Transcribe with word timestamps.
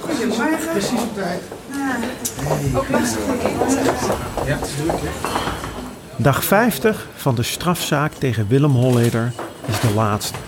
Goedemorgen. 0.00 0.70
Precies 0.70 1.00
op 1.00 1.14
tijd. 1.14 1.42
Ja, 4.46 4.56
het 4.56 4.66
is 4.66 4.74
druk, 4.74 5.10
Dag 6.16 6.44
50 6.44 7.06
van 7.14 7.34
de 7.34 7.42
strafzaak 7.42 8.12
tegen 8.12 8.48
Willem 8.48 8.70
Holleder 8.70 9.32
is 9.66 9.80
de 9.80 9.94
laatste. 9.94 10.38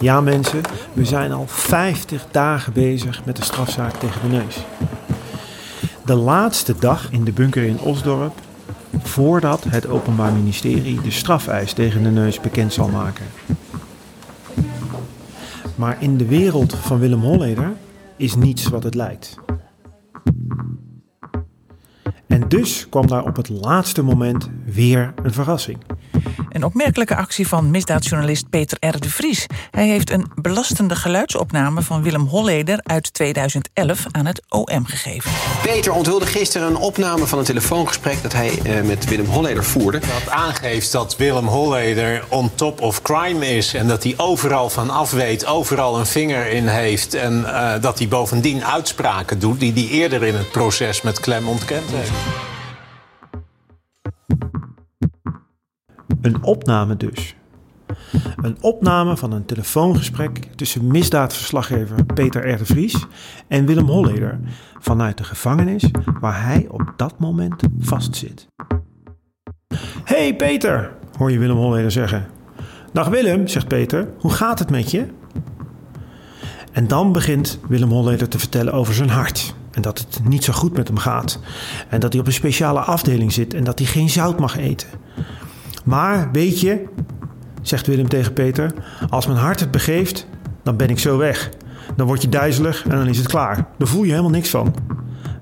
Ja 0.00 0.20
mensen, 0.20 0.60
we 0.92 1.04
zijn 1.04 1.32
al 1.32 1.44
50 1.46 2.24
dagen 2.30 2.72
bezig 2.72 3.24
met 3.24 3.36
de 3.36 3.44
strafzaak 3.44 3.94
tegen 3.96 4.20
de 4.20 4.36
neus. 4.36 4.56
De 6.04 6.14
laatste 6.14 6.74
dag 6.78 7.08
in 7.10 7.24
de 7.24 7.32
bunker 7.32 7.64
in 7.64 7.78
Osdorp 7.78 8.34
voordat 9.02 9.64
het 9.64 9.86
Openbaar 9.86 10.32
Ministerie 10.32 11.00
de 11.00 11.10
strafeis 11.10 11.72
tegen 11.72 12.02
de 12.02 12.10
neus 12.10 12.40
bekend 12.40 12.72
zal 12.72 12.88
maken. 12.88 13.26
Maar 15.74 15.96
in 16.00 16.16
de 16.16 16.26
wereld 16.26 16.74
van 16.74 16.98
Willem 16.98 17.20
Holleder 17.20 17.72
is 18.16 18.34
niets 18.34 18.68
wat 18.68 18.82
het 18.82 18.94
lijkt. 18.94 19.36
En 22.26 22.48
dus 22.48 22.88
kwam 22.88 23.06
daar 23.06 23.24
op 23.24 23.36
het 23.36 23.48
laatste 23.48 24.02
moment 24.02 24.50
weer 24.64 25.14
een 25.22 25.32
verrassing. 25.32 25.78
Een 26.48 26.64
opmerkelijke 26.64 27.16
actie 27.16 27.48
van 27.48 27.70
misdaadjournalist 27.70 28.50
Peter 28.50 28.78
R. 28.80 28.98
de 28.98 29.10
Vries. 29.10 29.46
Hij 29.70 29.86
heeft 29.88 30.10
een 30.10 30.30
belastende 30.34 30.96
geluidsopname 30.96 31.82
van 31.82 32.02
Willem 32.02 32.26
Holleder 32.26 32.80
uit 32.82 33.14
2011 33.14 34.06
aan 34.10 34.26
het 34.26 34.42
OM 34.48 34.86
gegeven. 34.86 35.30
Peter 35.62 35.92
onthulde 35.92 36.26
gisteren 36.26 36.68
een 36.68 36.76
opname 36.76 37.26
van 37.26 37.38
een 37.38 37.44
telefoongesprek 37.44 38.22
dat 38.22 38.32
hij 38.32 38.58
eh, 38.62 38.82
met 38.82 39.04
Willem 39.04 39.26
Holleder 39.26 39.64
voerde. 39.64 39.98
Dat 39.98 40.30
aangeeft 40.30 40.92
dat 40.92 41.16
Willem 41.16 41.46
Holleder 41.46 42.24
on 42.28 42.50
top 42.54 42.80
of 42.80 43.02
crime 43.02 43.46
is 43.46 43.74
en 43.74 43.88
dat 43.88 44.02
hij 44.02 44.14
overal 44.16 44.70
van 44.70 44.90
af 44.90 45.10
weet, 45.10 45.46
overal 45.46 45.98
een 45.98 46.06
vinger 46.06 46.50
in 46.50 46.66
heeft 46.66 47.14
en 47.14 47.40
uh, 47.40 47.72
dat 47.80 47.98
hij 47.98 48.08
bovendien 48.08 48.64
uitspraken 48.64 49.38
doet 49.38 49.60
die 49.60 49.72
hij 49.72 49.88
eerder 49.88 50.24
in 50.24 50.34
het 50.34 50.50
proces 50.50 51.02
met 51.02 51.20
klem 51.20 51.48
ontkend 51.48 51.90
heeft. 51.90 52.47
Een 56.20 56.42
opname 56.42 56.96
dus. 56.96 57.34
Een 58.36 58.56
opname 58.60 59.16
van 59.16 59.32
een 59.32 59.44
telefoongesprek 59.44 60.38
tussen 60.54 60.86
misdaadverslaggever 60.86 62.04
Peter 62.04 62.50
R. 62.50 62.66
Vries 62.66 63.06
en 63.48 63.66
Willem 63.66 63.86
Holleder 63.86 64.40
vanuit 64.78 65.18
de 65.18 65.24
gevangenis 65.24 65.84
waar 66.20 66.44
hij 66.44 66.66
op 66.68 66.92
dat 66.96 67.18
moment 67.18 67.62
vastzit. 67.78 68.46
Hey 70.04 70.36
Peter, 70.36 70.92
hoor 71.18 71.30
je 71.30 71.38
Willem 71.38 71.56
Holleder 71.56 71.90
zeggen. 71.90 72.26
Dag 72.92 73.08
Willem, 73.08 73.46
zegt 73.46 73.68
Peter, 73.68 74.08
hoe 74.18 74.32
gaat 74.32 74.58
het 74.58 74.70
met 74.70 74.90
je? 74.90 75.06
En 76.72 76.88
dan 76.88 77.12
begint 77.12 77.58
Willem 77.68 77.90
Holleder 77.90 78.28
te 78.28 78.38
vertellen 78.38 78.72
over 78.72 78.94
zijn 78.94 79.10
hart. 79.10 79.54
En 79.70 79.82
dat 79.82 79.98
het 79.98 80.20
niet 80.24 80.44
zo 80.44 80.52
goed 80.52 80.76
met 80.76 80.88
hem 80.88 80.96
gaat. 80.96 81.40
En 81.88 82.00
dat 82.00 82.12
hij 82.12 82.20
op 82.20 82.26
een 82.26 82.32
speciale 82.32 82.80
afdeling 82.80 83.32
zit 83.32 83.54
en 83.54 83.64
dat 83.64 83.78
hij 83.78 83.88
geen 83.88 84.08
zout 84.08 84.38
mag 84.38 84.56
eten. 84.56 84.88
Maar 85.88 86.28
weet 86.32 86.60
je, 86.60 86.84
zegt 87.62 87.86
Willem 87.86 88.08
tegen 88.08 88.32
Peter, 88.32 88.72
als 89.08 89.26
mijn 89.26 89.38
hart 89.38 89.60
het 89.60 89.70
begeeft, 89.70 90.26
dan 90.62 90.76
ben 90.76 90.88
ik 90.88 90.98
zo 90.98 91.16
weg. 91.16 91.50
Dan 91.96 92.06
word 92.06 92.22
je 92.22 92.28
duizelig 92.28 92.84
en 92.84 92.90
dan 92.90 93.08
is 93.08 93.18
het 93.18 93.26
klaar. 93.26 93.66
Dan 93.78 93.88
voel 93.88 94.02
je 94.02 94.10
helemaal 94.10 94.30
niks 94.30 94.48
van. 94.48 94.74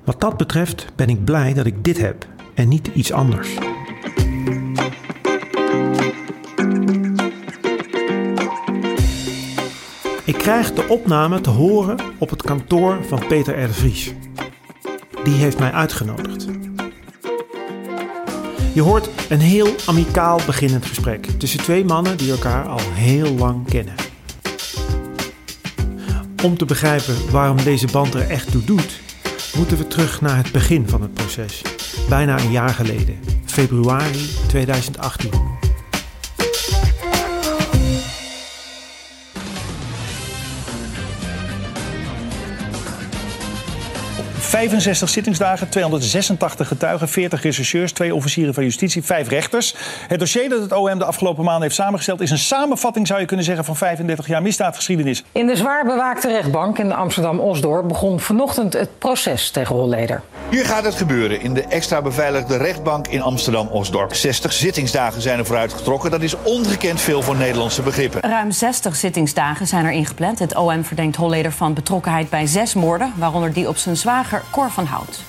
Wat 0.05 0.21
dat 0.21 0.37
betreft 0.37 0.87
ben 0.97 1.09
ik 1.09 1.25
blij 1.25 1.55
dat 1.55 1.67
ik 1.67 1.85
dit 1.85 1.99
heb 1.99 2.27
en 2.55 2.69
niet 2.69 2.91
iets 2.95 3.13
anders. 3.13 3.59
Ik 10.25 10.39
krijg 10.39 10.73
de 10.73 10.87
opname 10.89 11.41
te 11.41 11.51
horen 11.51 11.97
op 12.19 12.31
het 12.31 12.43
kantoor 12.43 13.05
van 13.05 13.27
Peter 13.29 13.63
R. 13.63 13.73
Vries. 13.73 14.15
Die 15.25 15.35
heeft 15.35 15.59
mij 15.59 15.73
uitgenodigd. 15.73 16.66
Je 18.77 18.83
hoort 18.83 19.09
een 19.29 19.41
heel 19.41 19.75
amicaal 19.87 20.41
beginnend 20.47 20.87
gesprek 20.87 21.27
tussen 21.27 21.63
twee 21.63 21.85
mannen 21.85 22.17
die 22.17 22.31
elkaar 22.31 22.67
al 22.67 22.81
heel 22.93 23.35
lang 23.35 23.69
kennen. 23.69 23.95
Om 26.43 26.57
te 26.57 26.65
begrijpen 26.65 27.31
waarom 27.31 27.57
deze 27.57 27.87
band 27.87 28.15
er 28.15 28.31
echt 28.31 28.51
toe 28.51 28.65
doet, 28.65 29.01
moeten 29.57 29.77
we 29.77 29.87
terug 29.87 30.21
naar 30.21 30.37
het 30.37 30.53
begin 30.53 30.89
van 30.89 31.03
het 31.03 31.15
proces. 31.15 31.63
Bijna 32.09 32.39
een 32.39 32.51
jaar 32.51 32.75
geleden, 32.75 33.19
februari 33.45 34.29
2018. 34.47 35.56
65 44.39 45.09
zittingsdagen, 45.09 45.69
286 45.69 46.69
getuigen, 46.69 47.09
40 47.09 47.43
rechercheurs, 47.43 47.93
twee 47.93 48.15
officieren 48.15 48.55
van 48.55 48.65
justitie, 48.65 49.05
vijf 49.05 49.29
rechters. 49.29 49.75
Het 50.09 50.19
dossier 50.19 50.49
dat 50.49 50.61
het 50.61 50.73
OM 50.73 50.99
de 50.99 51.05
afgelopen 51.05 51.45
maanden 51.45 51.63
heeft 51.63 51.75
samengesteld 51.75 52.21
is 52.21 52.31
een 52.31 52.39
samenvatting, 52.39 53.07
zou 53.07 53.21
je 53.21 53.27
kunnen 53.27 53.45
zeggen, 53.45 53.65
van 53.65 53.77
35 53.77 54.27
jaar 54.27 54.43
misdaadgeschiedenis. 54.43 55.25
In 55.33 55.47
de 55.47 55.57
zwaar 55.57 55.85
bewaakte 55.85 56.29
rechtbank 56.29 56.79
in 56.79 56.93
Amsterdam-Osdorp 56.93 57.89
begon 57.89 58.21
vanochtend 58.21 58.73
het 58.73 58.99
proces 58.99 59.51
tegen 59.51 59.75
Holleder. 59.75 60.23
Hier 60.51 60.65
gaat 60.65 60.85
het 60.85 60.95
gebeuren 60.95 61.41
in 61.41 61.55
de 61.55 61.63
extra 61.63 62.03
beveiligde 62.03 62.57
rechtbank 62.57 63.09
in 63.09 63.23
Amsterdam-Osdorp. 63.23 64.15
60 64.15 64.53
zittingsdagen 64.53 65.23
zijn 65.23 65.39
er 65.39 65.47
vooruitgetrokken. 65.47 66.11
Dat 66.11 66.23
is 66.23 66.35
ongekend 66.43 67.01
veel 67.01 67.23
voor 67.23 67.37
Nederlandse 67.37 67.83
begrippen. 67.83 68.21
Ruim 68.21 68.51
60 68.51 68.97
zittingsdagen 68.97 69.67
zijn 69.67 69.85
er 69.85 69.93
ingepland. 69.93 70.39
Het 70.39 70.55
OM 70.55 70.85
verdenkt 70.85 71.17
Holleder 71.17 71.53
van 71.53 71.75
betrokkenheid 71.75 72.31
bij 72.31 72.47
zes 72.47 72.75
moorden, 72.75 73.13
waaronder 73.17 73.53
die 73.53 73.69
op 73.69 73.77
zijn 73.77 73.97
zwager 73.97 74.36
Cor 74.51 74.71
van 74.71 74.85
Hout. 74.85 75.25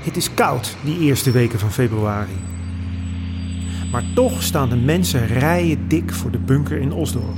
Het 0.00 0.16
is 0.16 0.34
koud 0.34 0.76
die 0.84 0.98
eerste 0.98 1.30
weken 1.30 1.58
van 1.58 1.72
februari. 1.72 2.38
Maar 3.90 4.04
toch 4.14 4.42
staan 4.42 4.68
de 4.68 4.76
mensen 4.76 5.26
rijen 5.26 5.88
dik 5.88 6.12
voor 6.12 6.30
de 6.30 6.38
bunker 6.38 6.78
in 6.78 6.92
Osdorp. 6.92 7.36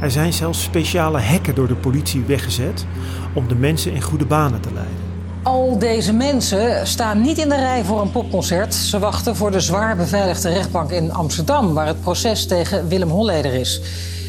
Er 0.00 0.10
zijn 0.10 0.32
zelfs 0.32 0.62
speciale 0.62 1.18
hekken 1.18 1.54
door 1.54 1.68
de 1.68 1.74
politie 1.74 2.22
weggezet 2.22 2.86
om 3.32 3.48
de 3.48 3.54
mensen 3.54 3.92
in 3.92 4.02
goede 4.02 4.26
banen 4.26 4.60
te 4.60 4.72
leiden. 4.72 5.03
Al 5.44 5.78
deze 5.78 6.12
mensen 6.12 6.86
staan 6.86 7.20
niet 7.20 7.38
in 7.38 7.48
de 7.48 7.56
rij 7.56 7.84
voor 7.84 8.00
een 8.00 8.10
popconcert. 8.10 8.74
Ze 8.74 8.98
wachten 8.98 9.36
voor 9.36 9.50
de 9.50 9.60
zwaar 9.60 9.96
beveiligde 9.96 10.48
rechtbank 10.48 10.90
in 10.90 11.12
Amsterdam, 11.12 11.74
waar 11.74 11.86
het 11.86 12.00
proces 12.00 12.46
tegen 12.46 12.88
Willem 12.88 13.08
Holleder 13.08 13.54
is. 13.54 13.80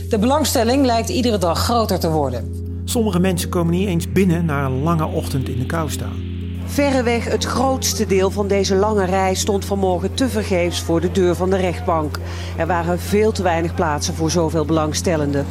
De 0.09 0.19
belangstelling 0.19 0.85
lijkt 0.85 1.09
iedere 1.09 1.37
dag 1.37 1.59
groter 1.59 1.99
te 1.99 2.09
worden. 2.09 2.53
Sommige 2.85 3.19
mensen 3.19 3.49
komen 3.49 3.73
niet 3.73 3.87
eens 3.87 4.11
binnen 4.11 4.45
na 4.45 4.65
een 4.65 4.83
lange 4.83 5.05
ochtend 5.05 5.49
in 5.49 5.59
de 5.59 5.65
kou 5.65 5.89
staan. 5.89 6.23
Verreweg 6.65 7.25
het 7.25 7.43
grootste 7.43 8.05
deel 8.05 8.31
van 8.31 8.47
deze 8.47 8.75
lange 8.75 9.05
rij 9.05 9.33
stond 9.33 9.65
vanmorgen 9.65 10.13
tevergeefs 10.13 10.81
voor 10.81 11.01
de 11.01 11.11
deur 11.11 11.35
van 11.35 11.49
de 11.49 11.57
rechtbank. 11.57 12.19
Er 12.57 12.67
waren 12.67 12.99
veel 12.99 13.31
te 13.31 13.43
weinig 13.43 13.75
plaatsen 13.75 14.13
voor 14.13 14.31
zoveel 14.31 14.65
belangstellenden. 14.65 15.45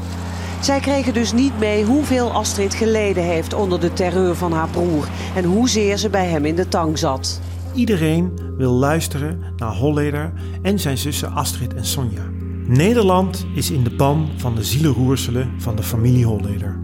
Zij 0.64 0.80
kregen 0.80 1.14
dus 1.14 1.32
niet 1.32 1.58
mee 1.58 1.84
hoeveel 1.84 2.32
Astrid 2.32 2.74
geleden 2.74 3.22
heeft 3.22 3.54
onder 3.54 3.80
de 3.80 3.92
terreur 3.92 4.36
van 4.36 4.52
haar 4.52 4.68
broer 4.68 5.08
en 5.34 5.44
hoezeer 5.44 5.96
ze 5.96 6.08
bij 6.08 6.26
hem 6.26 6.44
in 6.44 6.54
de 6.54 6.68
tang 6.68 6.98
zat. 6.98 7.40
Iedereen 7.74 8.38
wil 8.56 8.72
luisteren 8.72 9.42
naar 9.56 9.74
Holleder 9.74 10.32
en 10.62 10.78
zijn 10.78 10.98
zussen 10.98 11.32
Astrid 11.32 11.74
en 11.74 11.84
Sonja. 11.84 12.22
Nederland 12.66 13.46
is 13.54 13.70
in 13.70 13.84
de 13.84 13.94
ban 13.96 14.28
van 14.36 14.54
de 14.54 14.64
zielenroerselen 14.64 15.52
van 15.58 15.76
de 15.76 15.82
familie 15.82 16.24
Holleder. 16.24 16.83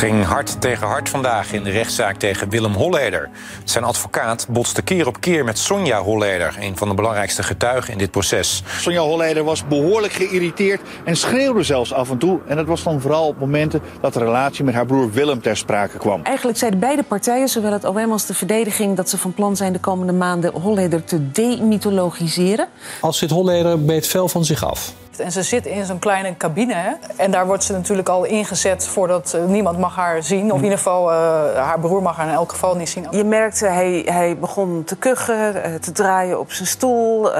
Ging 0.00 0.24
hard 0.24 0.60
tegen 0.60 0.86
hard 0.86 1.08
vandaag 1.08 1.52
in 1.52 1.62
de 1.62 1.70
rechtszaak 1.70 2.16
tegen 2.16 2.48
Willem 2.48 2.72
Holleder. 2.72 3.30
Zijn 3.64 3.84
advocaat 3.84 4.46
botste 4.48 4.82
keer 4.82 5.06
op 5.06 5.20
keer 5.20 5.44
met 5.44 5.58
Sonja 5.58 6.02
Holleder, 6.02 6.56
een 6.60 6.76
van 6.76 6.88
de 6.88 6.94
belangrijkste 6.94 7.42
getuigen 7.42 7.92
in 7.92 7.98
dit 7.98 8.10
proces. 8.10 8.62
Sonja 8.78 9.00
Holleder 9.00 9.44
was 9.44 9.66
behoorlijk 9.66 10.12
geïrriteerd 10.12 10.80
en 11.04 11.16
schreeuwde 11.16 11.62
zelfs 11.62 11.92
af 11.92 12.10
en 12.10 12.18
toe. 12.18 12.40
En 12.46 12.56
dat 12.56 12.66
was 12.66 12.82
dan 12.82 13.00
vooral 13.00 13.26
op 13.26 13.38
momenten 13.38 13.82
dat 14.00 14.12
de 14.12 14.18
relatie 14.18 14.64
met 14.64 14.74
haar 14.74 14.86
broer 14.86 15.12
Willem 15.12 15.42
ter 15.42 15.56
sprake 15.56 15.98
kwam. 15.98 16.22
Eigenlijk 16.22 16.58
zeiden 16.58 16.80
beide 16.80 17.02
partijen, 17.02 17.48
zowel 17.48 17.72
het 17.72 17.84
OM 17.84 18.12
als 18.12 18.26
de 18.26 18.34
verdediging, 18.34 18.96
dat 18.96 19.08
ze 19.08 19.18
van 19.18 19.34
plan 19.34 19.56
zijn 19.56 19.72
de 19.72 19.80
komende 19.80 20.12
maanden 20.12 20.52
Holleder 20.52 21.04
te 21.04 21.30
demythologiseren. 21.30 22.68
Als 23.00 23.18
zit 23.18 23.30
Holleder 23.30 23.84
beet 23.84 24.06
fel 24.06 24.28
van 24.28 24.44
zich 24.44 24.64
af. 24.64 24.92
En 25.20 25.32
ze 25.32 25.42
zit 25.42 25.66
in 25.66 25.84
zo'n 25.84 25.98
kleine 25.98 26.36
cabine. 26.36 26.74
Hè? 26.74 26.92
En 27.16 27.30
daar 27.30 27.46
wordt 27.46 27.64
ze 27.64 27.72
natuurlijk 27.72 28.08
al 28.08 28.24
ingezet 28.24 28.86
voordat 28.86 29.32
uh, 29.36 29.44
niemand 29.44 29.78
mag 29.78 29.96
haar 29.96 30.22
zien. 30.22 30.52
Of 30.52 30.56
in 30.56 30.62
ieder 30.62 30.78
geval, 30.78 31.10
uh, 31.10 31.16
haar 31.54 31.80
broer 31.80 32.02
mag 32.02 32.16
haar 32.16 32.26
in 32.26 32.32
elk 32.32 32.50
geval 32.50 32.76
niet 32.76 32.88
zien. 32.88 33.06
Je 33.10 33.24
merkte, 33.24 33.66
hij, 33.66 34.02
hij 34.04 34.38
begon 34.38 34.84
te 34.84 34.96
kuchen, 34.96 35.56
uh, 35.56 35.74
te 35.74 35.92
draaien 35.92 36.40
op 36.40 36.52
zijn 36.52 36.68
stoel. 36.68 37.30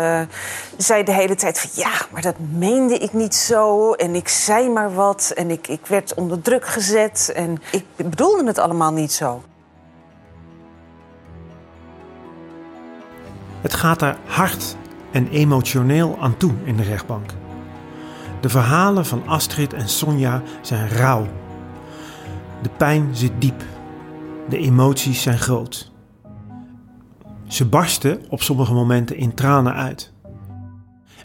zei 0.77 1.05
de 1.05 1.13
hele 1.13 1.35
tijd 1.35 1.61
van, 1.61 1.71
ja, 1.75 1.91
maar 2.11 2.23
dat 2.23 2.35
meende 2.39 2.99
ik 2.99 3.13
niet 3.13 3.35
zo. 3.35 3.93
En 3.93 4.15
ik 4.15 4.29
zei 4.29 4.69
maar 4.69 4.95
wat. 4.95 5.33
En 5.37 5.51
ik, 5.51 5.69
ik 5.69 5.87
werd 5.87 6.15
onder 6.15 6.43
druk 6.43 6.67
gezet. 6.67 7.33
En 7.35 7.63
ik 7.73 7.85
bedoelde 7.97 8.47
het 8.47 8.59
allemaal 8.59 8.93
niet 8.93 9.13
zo. 9.13 9.43
Het 13.61 13.75
gaat 13.75 14.03
er 14.03 14.17
hard 14.25 14.77
en 15.13 15.29
emotioneel 15.29 16.17
aan 16.21 16.37
toe 16.37 16.53
in 16.65 16.77
de 16.77 16.83
rechtbank. 16.83 17.31
De 18.41 18.49
verhalen 18.49 19.07
van 19.07 19.27
Astrid 19.27 19.73
en 19.73 19.89
Sonja 19.89 20.43
zijn 20.63 20.89
rauw. 20.89 21.27
De 22.63 22.69
pijn 22.69 23.17
zit 23.17 23.33
diep. 23.39 23.63
De 24.49 24.59
emoties 24.59 25.23
zijn 25.23 25.39
groot. 25.39 25.93
Ze 27.47 27.67
barsten 27.67 28.21
op 28.29 28.43
sommige 28.43 28.73
momenten 28.73 29.17
in 29.17 29.35
tranen 29.35 29.75
uit. 29.75 30.13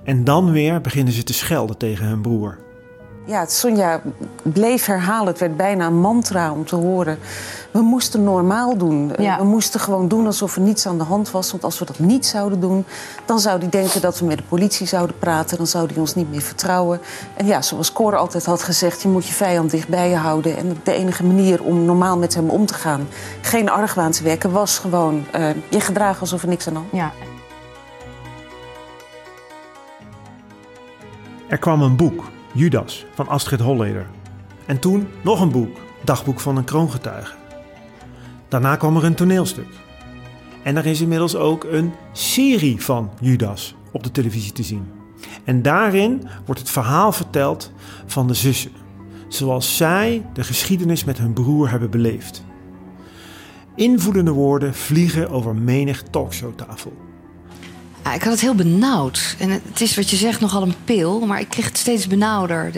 En 0.03 0.23
dan 0.23 0.51
weer 0.51 0.81
beginnen 0.81 1.13
ze 1.13 1.23
te 1.23 1.33
schelden 1.33 1.77
tegen 1.77 2.05
hun 2.05 2.21
broer. 2.21 2.64
Ja, 3.27 3.45
Sonja 3.45 4.01
bleef 4.43 4.85
herhalen. 4.85 5.27
Het 5.27 5.39
werd 5.39 5.57
bijna 5.57 5.85
een 5.85 5.99
mantra 5.99 6.51
om 6.51 6.65
te 6.65 6.75
horen. 6.75 7.19
We 7.71 7.81
moesten 7.81 8.23
normaal 8.23 8.77
doen. 8.77 9.11
Ja. 9.17 9.37
We 9.37 9.43
moesten 9.43 9.79
gewoon 9.79 10.07
doen 10.07 10.25
alsof 10.25 10.55
er 10.55 10.61
niets 10.61 10.87
aan 10.87 10.97
de 10.97 11.03
hand 11.03 11.31
was. 11.31 11.51
Want 11.51 11.63
als 11.63 11.79
we 11.79 11.85
dat 11.85 11.99
niet 11.99 12.25
zouden 12.25 12.59
doen, 12.59 12.85
dan 13.25 13.39
zou 13.39 13.59
hij 13.59 13.69
denken 13.69 14.01
dat 14.01 14.19
we 14.19 14.25
met 14.25 14.37
de 14.37 14.43
politie 14.43 14.87
zouden 14.87 15.17
praten. 15.17 15.57
Dan 15.57 15.67
zou 15.67 15.87
hij 15.87 15.97
ons 15.97 16.15
niet 16.15 16.31
meer 16.31 16.41
vertrouwen. 16.41 16.99
En 17.33 17.45
ja, 17.45 17.61
zoals 17.61 17.91
Cor 17.91 18.15
altijd 18.15 18.45
had 18.45 18.63
gezegd, 18.63 19.01
je 19.01 19.07
moet 19.07 19.27
je 19.27 19.33
vijand 19.33 19.71
dichtbij 19.71 20.09
je 20.09 20.15
houden. 20.15 20.57
En 20.57 20.77
de 20.83 20.93
enige 20.93 21.23
manier 21.23 21.63
om 21.63 21.85
normaal 21.85 22.17
met 22.17 22.35
hem 22.35 22.49
om 22.49 22.65
te 22.65 22.73
gaan, 22.73 23.07
geen 23.41 23.69
argwaan 23.69 24.11
te 24.11 24.23
wekken, 24.23 24.51
was 24.51 24.77
gewoon 24.77 25.25
uh, 25.35 25.49
je 25.69 25.79
gedragen 25.79 26.21
alsof 26.21 26.41
er 26.41 26.47
niks 26.47 26.67
aan 26.67 26.73
de 26.73 26.79
hand 26.79 26.91
was. 26.91 27.01
Ja. 27.01 27.11
Er 31.47 31.57
kwam 31.57 31.81
een 31.81 31.95
boek, 31.95 32.23
Judas, 32.55 33.05
van 33.13 33.27
Astrid 33.27 33.59
Holleder. 33.59 34.07
En 34.65 34.79
toen 34.79 35.07
nog 35.23 35.41
een 35.41 35.51
boek, 35.51 35.77
Dagboek 36.03 36.39
van 36.39 36.57
een 36.57 36.63
kroongetuige. 36.63 37.35
Daarna 38.47 38.75
kwam 38.75 38.97
er 38.97 39.03
een 39.03 39.15
toneelstuk. 39.15 39.67
En 40.63 40.77
er 40.77 40.85
is 40.85 41.01
inmiddels 41.01 41.35
ook 41.35 41.63
een 41.63 41.93
serie 42.11 42.83
van 42.83 43.11
Judas 43.21 43.75
op 43.91 44.03
de 44.03 44.11
televisie 44.11 44.51
te 44.51 44.63
zien. 44.63 44.85
En 45.43 45.61
daarin 45.61 46.27
wordt 46.45 46.61
het 46.61 46.69
verhaal 46.69 47.11
verteld 47.11 47.71
van 48.05 48.27
de 48.27 48.33
zussen. 48.33 48.71
Zoals 49.27 49.77
zij 49.77 50.25
de 50.33 50.43
geschiedenis 50.43 51.03
met 51.03 51.17
hun 51.17 51.33
broer 51.33 51.69
hebben 51.69 51.89
beleefd. 51.89 52.43
Invoedende 53.75 54.31
woorden 54.31 54.73
vliegen 54.73 55.29
over 55.29 55.55
menig 55.55 56.03
talkshowtafel. 56.03 57.04
Ik 58.13 58.23
had 58.23 58.31
het 58.31 58.41
heel 58.41 58.55
benauwd. 58.55 59.35
En 59.39 59.49
het 59.49 59.81
is 59.81 59.95
wat 59.95 60.09
je 60.09 60.15
zegt 60.15 60.39
nogal 60.39 60.61
een 60.61 60.75
pil, 60.83 61.25
maar 61.25 61.39
ik 61.39 61.49
kreeg 61.49 61.65
het 61.65 61.77
steeds 61.77 62.07
benauwder. 62.07 62.71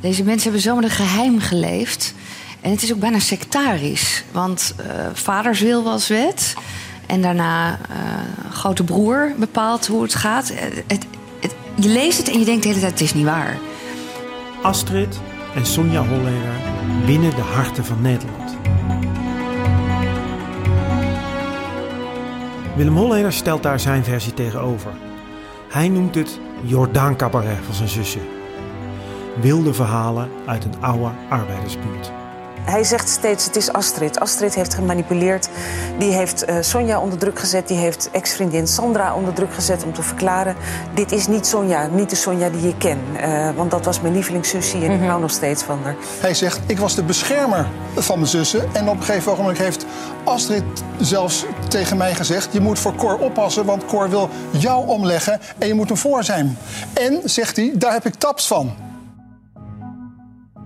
deze 0.00 0.24
mensen 0.24 0.42
hebben 0.42 0.60
zo 0.60 0.74
met 0.74 0.84
een 0.84 0.90
geheim 0.90 1.40
geleefd. 1.40 2.14
En 2.60 2.70
het 2.70 2.82
is 2.82 2.92
ook 2.92 2.98
bijna 2.98 3.18
sectarisch. 3.18 4.24
Want 4.32 4.74
uh, 4.80 4.86
vaders 5.12 5.60
wil 5.60 5.82
was 5.82 6.08
wet. 6.08 6.54
En 7.06 7.22
daarna 7.22 7.70
uh, 7.70 7.76
grote 8.50 8.84
broer 8.84 9.32
bepaalt 9.38 9.86
hoe 9.86 10.02
het 10.02 10.14
gaat. 10.14 10.48
Het, 10.54 11.04
het, 11.40 11.54
je 11.74 11.88
leest 11.88 12.18
het 12.18 12.28
en 12.28 12.38
je 12.38 12.44
denkt 12.44 12.62
de 12.62 12.68
hele 12.68 12.80
tijd, 12.80 12.92
het 12.92 13.00
is 13.00 13.14
niet 13.14 13.24
waar. 13.24 13.58
Astrid 14.62 15.20
en 15.54 15.66
Sonja 15.66 16.06
Holleder 16.06 16.54
winnen 17.04 17.34
de 17.34 17.40
harten 17.40 17.84
van 17.84 18.02
Nederland. 18.02 18.56
Willem 22.80 22.96
Holleder 22.96 23.32
stelt 23.32 23.62
daar 23.62 23.80
zijn 23.80 24.04
versie 24.04 24.34
tegenover. 24.34 24.92
Hij 25.68 25.88
noemt 25.88 26.14
het 26.14 26.40
Jordaan 26.62 27.16
Cabaret 27.16 27.58
van 27.64 27.74
zijn 27.74 27.88
zussen. 27.88 28.20
Wilde 29.40 29.74
verhalen 29.74 30.30
uit 30.46 30.64
een 30.64 30.82
oude 30.82 31.10
arbeidersbuurt. 31.30 32.12
Hij 32.64 32.84
zegt 32.84 33.08
steeds, 33.08 33.44
het 33.44 33.56
is 33.56 33.72
Astrid. 33.72 34.20
Astrid 34.20 34.54
heeft 34.54 34.74
gemanipuleerd. 34.74 35.48
Die 35.98 36.12
heeft 36.12 36.48
uh, 36.48 36.56
Sonja 36.60 37.00
onder 37.00 37.18
druk 37.18 37.38
gezet. 37.38 37.68
Die 37.68 37.76
heeft 37.76 38.08
ex-vriendin 38.12 38.66
Sandra 38.66 39.14
onder 39.14 39.34
druk 39.34 39.54
gezet 39.54 39.84
om 39.84 39.92
te 39.92 40.02
verklaren... 40.02 40.56
dit 40.94 41.12
is 41.12 41.26
niet 41.26 41.46
Sonja, 41.46 41.86
niet 41.86 42.10
de 42.10 42.16
Sonja 42.16 42.48
die 42.48 42.62
je 42.62 42.76
ken. 42.76 42.98
Uh, 43.16 43.50
want 43.56 43.70
dat 43.70 43.84
was 43.84 44.00
mijn 44.00 44.14
lievelingssussie 44.14 44.84
en 44.84 44.90
ik 44.90 45.08
hou 45.08 45.20
nog 45.20 45.30
steeds 45.30 45.62
van 45.62 45.78
haar. 45.82 45.96
Hij 46.20 46.34
zegt, 46.34 46.60
ik 46.66 46.78
was 46.78 46.94
de 46.94 47.02
beschermer 47.02 47.66
van 47.96 48.18
mijn 48.18 48.30
zussen. 48.30 48.74
En 48.74 48.88
op 48.88 48.96
een 48.96 49.02
gegeven 49.02 49.36
moment 49.36 49.58
heeft 49.58 49.86
Astrid 50.24 50.64
zelfs 51.00 51.44
tegen 51.68 51.96
mij 51.96 52.14
gezegd... 52.14 52.52
je 52.52 52.60
moet 52.60 52.78
voor 52.78 52.94
Cor 52.94 53.18
oppassen, 53.18 53.64
want 53.64 53.84
Cor 53.84 54.10
wil 54.10 54.28
jou 54.50 54.86
omleggen... 54.86 55.40
en 55.58 55.66
je 55.66 55.74
moet 55.74 55.88
hem 55.88 55.98
voor 55.98 56.24
zijn. 56.24 56.58
En, 56.92 57.20
zegt 57.24 57.56
hij, 57.56 57.72
daar 57.74 57.92
heb 57.92 58.06
ik 58.06 58.14
taps 58.14 58.46
van. 58.46 58.74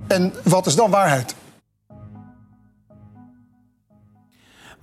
En 0.06 0.34
wat 0.42 0.66
is 0.66 0.74
dan 0.74 0.90
waarheid? 0.90 1.34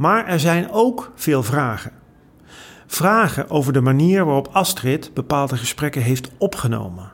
Maar 0.02 0.26
er 0.26 0.40
zijn 0.40 0.72
ook 0.72 1.12
veel 1.16 1.44
vragen. 1.44 1.92
Vragen 2.88 3.50
over 3.50 3.74
de 3.74 3.82
manier 3.82 4.26
waarop 4.26 4.50
Astrid 4.52 5.14
bepaalde 5.14 5.58
gesprekken 5.58 6.02
heeft 6.02 6.32
opgenomen. 6.38 7.12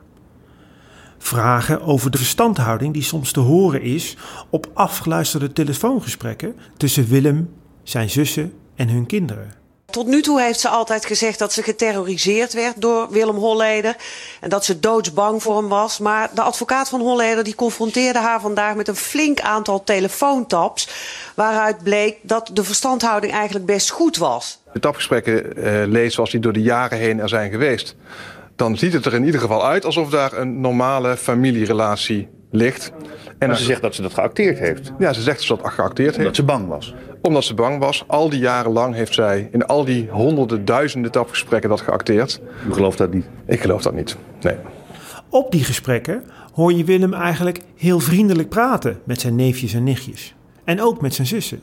Vragen 1.18 1.82
over 1.82 2.10
de 2.10 2.18
verstandhouding 2.18 2.92
die 2.92 3.02
soms 3.02 3.32
te 3.32 3.40
horen 3.40 3.82
is 3.82 4.16
op 4.50 4.70
afgeluisterde 4.74 5.52
telefoongesprekken 5.52 6.56
tussen 6.76 7.08
Willem, 7.08 7.54
zijn 7.82 8.10
zussen 8.10 8.52
en 8.74 8.88
hun 8.88 9.06
kinderen. 9.06 9.57
Tot 9.90 10.06
nu 10.06 10.22
toe 10.22 10.40
heeft 10.40 10.60
ze 10.60 10.68
altijd 10.68 11.04
gezegd 11.06 11.38
dat 11.38 11.52
ze 11.52 11.62
geterroriseerd 11.62 12.52
werd 12.52 12.80
door 12.80 13.10
Willem 13.10 13.36
Holleder. 13.36 13.96
En 14.40 14.48
dat 14.48 14.64
ze 14.64 14.80
doodsbang 14.80 15.42
voor 15.42 15.56
hem 15.56 15.68
was. 15.68 15.98
Maar 15.98 16.30
de 16.34 16.42
advocaat 16.42 16.88
van 16.88 17.00
Holleder 17.00 17.44
die 17.44 17.54
confronteerde 17.54 18.18
haar 18.18 18.40
vandaag 18.40 18.74
met 18.74 18.88
een 18.88 18.96
flink 18.96 19.40
aantal 19.40 19.84
telefoontaps. 19.84 20.88
Waaruit 21.34 21.82
bleek 21.82 22.16
dat 22.22 22.50
de 22.52 22.64
verstandhouding 22.64 23.32
eigenlijk 23.32 23.66
best 23.66 23.90
goed 23.90 24.16
was. 24.16 24.62
De 24.72 24.80
tapgesprekken 24.80 25.58
uh, 25.58 25.86
lees 25.86 26.14
zoals 26.14 26.30
die 26.30 26.40
door 26.40 26.52
de 26.52 26.62
jaren 26.62 26.98
heen 26.98 27.20
er 27.20 27.28
zijn 27.28 27.50
geweest. 27.50 27.96
Dan 28.56 28.76
ziet 28.76 28.92
het 28.92 29.06
er 29.06 29.14
in 29.14 29.24
ieder 29.24 29.40
geval 29.40 29.66
uit 29.66 29.84
alsof 29.84 30.10
daar 30.10 30.32
een 30.32 30.60
normale 30.60 31.16
familierelatie 31.16 32.28
ligt. 32.50 32.92
En 33.38 33.56
ze 33.56 33.64
zegt 33.64 33.82
dat 33.82 33.94
ze 33.94 34.02
dat 34.02 34.14
geacteerd 34.14 34.58
heeft. 34.58 34.92
Ja, 34.98 35.12
ze 35.12 35.22
zegt 35.22 35.36
dat 35.36 35.46
ze 35.46 35.56
dat 35.56 35.72
geacteerd 35.72 36.08
heeft. 36.08 36.18
Omdat 36.18 36.36
ze 36.36 36.44
bang 36.44 36.68
was. 36.68 36.94
Omdat 37.22 37.44
ze 37.44 37.54
bang 37.54 37.78
was. 37.78 38.04
Al 38.06 38.28
die 38.28 38.40
jaren 38.40 38.72
lang 38.72 38.94
heeft 38.94 39.14
zij 39.14 39.48
in 39.52 39.66
al 39.66 39.84
die 39.84 40.08
honderden, 40.10 40.64
duizenden 40.64 41.10
tapgesprekken 41.10 41.70
dat 41.70 41.80
geacteerd. 41.80 42.40
U 42.68 42.72
gelooft 42.72 42.98
dat 42.98 43.12
niet? 43.12 43.26
Ik 43.46 43.60
geloof 43.60 43.82
dat 43.82 43.94
niet, 43.94 44.16
nee. 44.40 44.56
Op 45.28 45.50
die 45.50 45.64
gesprekken 45.64 46.24
hoor 46.52 46.72
je 46.72 46.84
Willem 46.84 47.14
eigenlijk 47.14 47.60
heel 47.76 48.00
vriendelijk 48.00 48.48
praten 48.48 49.00
met 49.04 49.20
zijn 49.20 49.34
neefjes 49.34 49.74
en 49.74 49.84
nichtjes. 49.84 50.34
En 50.64 50.82
ook 50.82 51.00
met 51.00 51.14
zijn 51.14 51.26
zussen. 51.26 51.60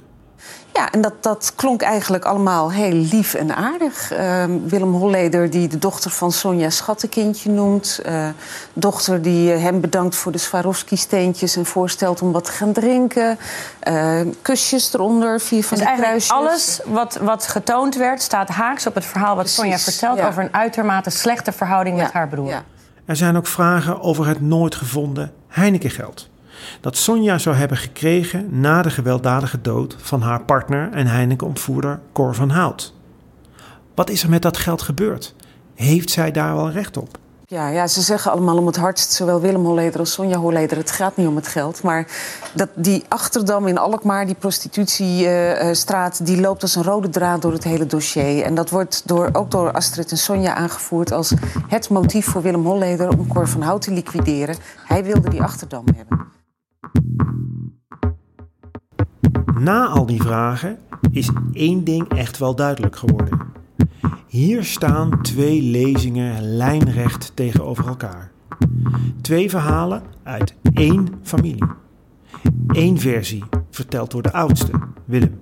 Ja, 0.74 0.92
en 0.92 1.02
dat, 1.02 1.14
dat 1.24 1.54
klonk 1.56 1.82
eigenlijk 1.82 2.26
allemaal 2.26 2.72
heel 2.72 2.94
lief 2.94 3.34
en 3.34 3.56
aardig. 3.56 4.12
Uh, 4.12 4.44
Willem 4.66 4.94
Holleder, 4.94 5.50
die 5.50 5.68
de 5.68 5.78
dochter 5.78 6.12
van 6.12 6.32
Sonja 6.32 6.70
Schattenkindje 6.70 7.50
noemt. 7.52 8.00
Uh, 8.06 8.28
dochter 8.74 9.22
die 9.22 9.54
uh, 9.54 9.62
hem 9.62 9.82
bedankt 9.82 10.16
voor 10.16 10.32
de 10.32 10.38
Swarovski-steentjes... 10.38 11.56
en 11.56 11.66
voorstelt 11.66 12.22
om 12.22 12.32
wat 12.32 12.44
te 12.44 12.52
gaan 12.52 12.74
drinken. 12.74 13.38
Uh, 13.88 14.22
kusjes 14.42 14.94
eronder, 14.94 15.40
vier 15.40 15.64
van 15.64 15.78
dus 15.78 15.88
de 15.88 15.94
kruisjes. 15.94 16.32
alles 16.32 16.80
wat, 16.86 17.16
wat 17.16 17.48
getoond 17.48 17.96
werd... 17.96 18.22
staat 18.22 18.50
haaks 18.50 18.88
op 18.88 18.96
het 18.96 19.06
verhaal 19.06 19.36
wat 19.36 19.44
Precies, 19.44 19.56
Sonja 19.56 19.78
vertelt... 19.78 20.18
Ja. 20.18 20.28
over 20.28 20.44
een 20.44 20.54
uitermate 20.54 21.10
slechte 21.10 21.52
verhouding 21.52 21.98
ja, 21.98 22.04
met 22.04 22.12
haar 22.12 22.28
broer. 22.28 22.50
Ja. 22.50 22.64
Er 23.06 23.16
zijn 23.16 23.38
ook 23.38 23.48
vragen 23.48 24.02
over 24.02 24.28
het 24.28 24.42
nooit 24.42 24.76
gevonden 24.76 25.32
Heinekengeld 25.48 26.30
dat 26.82 26.98
Sonja 26.98 27.38
zou 27.38 27.56
hebben 27.56 27.78
gekregen 27.78 28.60
na 28.60 28.82
de 28.82 28.90
gewelddadige 28.90 29.62
dood 29.62 29.96
van 30.00 30.22
haar 30.22 30.42
partner 30.42 30.92
en 30.92 31.08
Heineken-ontvoerder 31.08 32.00
Cor 32.14 32.36
van 32.36 32.50
Hout. 32.50 32.94
Wat 33.96 34.10
is 34.10 34.24
er 34.24 34.30
met 34.30 34.42
dat 34.42 34.58
geld 34.58 34.82
gebeurd? 34.82 35.36
Heeft 35.76 36.10
zij 36.10 36.32
daar 36.32 36.56
wel 36.56 36.70
recht 36.70 36.98
op? 36.98 37.18
Ja, 37.48 37.68
ja, 37.68 37.88
ze 37.88 38.02
zeggen 38.02 38.32
allemaal 38.32 38.58
om 38.58 38.66
het 38.66 38.76
hardst, 38.76 39.12
zowel 39.12 39.42
Willem 39.42 39.66
Holleder 39.66 40.00
als 40.00 40.12
Sonja 40.12 40.38
Holleder. 40.38 40.78
Het 40.78 40.92
gaat 40.92 41.18
niet 41.18 41.28
om 41.28 41.36
het 41.36 41.48
geld. 41.48 41.84
Maar 41.84 42.08
dat, 42.54 42.70
die 42.76 43.04
Achterdam 43.08 43.68
in 43.68 43.78
Alkmaar, 43.78 44.26
die 44.26 44.36
prostitutiestraat... 44.36 46.26
die 46.26 46.42
loopt 46.42 46.62
als 46.62 46.76
een 46.76 46.84
rode 46.84 47.10
draad 47.10 47.42
door 47.42 47.52
het 47.52 47.64
hele 47.64 47.86
dossier. 47.86 48.44
En 48.44 48.56
dat 48.56 48.70
wordt 48.70 49.02
door, 49.06 49.30
ook 49.32 49.52
door 49.52 49.72
Astrid 49.72 50.12
en 50.12 50.18
Sonja 50.18 50.54
aangevoerd... 50.54 51.12
als 51.12 51.34
het 51.68 51.90
motief 51.90 52.26
voor 52.26 52.42
Willem 52.42 52.66
Holleder 52.66 53.10
om 53.10 53.28
Cor 53.28 53.48
van 53.48 53.62
Hout 53.62 53.82
te 53.82 53.92
liquideren. 53.92 54.56
Hij 54.86 55.04
wilde 55.04 55.30
die 55.30 55.42
Achterdam 55.42 55.84
hebben. 55.96 56.35
Na 59.60 59.88
al 59.88 60.06
die 60.06 60.22
vragen 60.22 60.78
is 61.12 61.30
één 61.54 61.84
ding 61.84 62.08
echt 62.08 62.38
wel 62.38 62.56
duidelijk 62.56 62.96
geworden. 62.96 63.40
Hier 64.28 64.64
staan 64.64 65.22
twee 65.22 65.62
lezingen 65.62 66.56
lijnrecht 66.56 67.32
tegenover 67.36 67.88
elkaar. 67.88 68.32
Twee 69.22 69.50
verhalen 69.50 70.04
uit 70.24 70.56
één 70.74 71.08
familie. 71.22 71.64
Eén 72.68 73.00
versie 73.00 73.44
verteld 73.70 74.12
door 74.12 74.22
de 74.22 74.34
oudste, 74.34 74.72
Willem. 75.06 75.42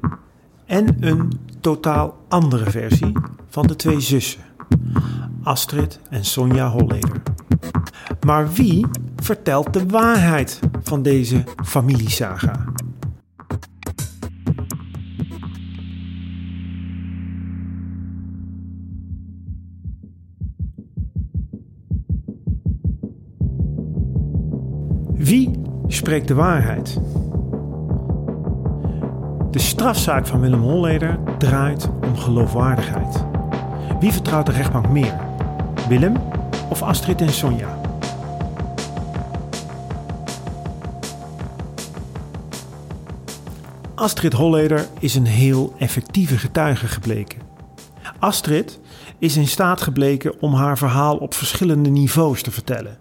En 0.66 0.98
een 1.00 1.32
totaal 1.60 2.18
andere 2.28 2.72
versie 2.72 3.12
van 3.48 3.68
de 3.68 3.76
twee 3.76 4.00
zussen, 4.00 4.42
Astrid 5.44 6.00
en 6.10 6.26
Sonja 6.26 6.70
Holleder. 6.70 7.22
Maar 8.26 8.54
wie 8.54 8.86
vertelt 9.16 9.74
de 9.74 9.86
waarheid 9.86 10.60
van 10.84 11.02
deze 11.02 11.44
familiesaga? 11.64 12.66
Wie 25.24 25.52
spreekt 25.88 26.28
de 26.28 26.34
waarheid? 26.34 27.00
De 29.52 29.60
strafzaak 29.60 30.28
van 30.28 30.40
Willem 30.40 30.62
Holleder 30.62 31.20
draait 31.38 31.90
om 32.02 32.16
geloofwaardigheid. 32.16 33.33
Wie 34.04 34.12
vertrouwt 34.12 34.46
de 34.46 34.52
rechtbank 34.52 34.90
meer? 34.90 35.20
Willem 35.88 36.16
of 36.70 36.82
Astrid 36.82 37.22
en 37.22 37.30
Sonja? 37.30 37.80
Astrid 43.96 44.34
Holleder 44.34 44.88
is 45.00 45.16
een 45.16 45.26
heel 45.26 45.74
effectieve 45.78 46.38
getuige 46.38 46.88
gebleken. 46.88 47.40
Astrid 48.20 48.80
is 49.18 49.38
in 49.38 49.48
staat 49.48 49.82
gebleken 49.82 50.42
om 50.42 50.54
haar 50.54 50.78
verhaal 50.78 51.18
op 51.18 51.34
verschillende 51.34 51.90
niveaus 51.90 52.42
te 52.42 52.52
vertellen. 52.52 52.98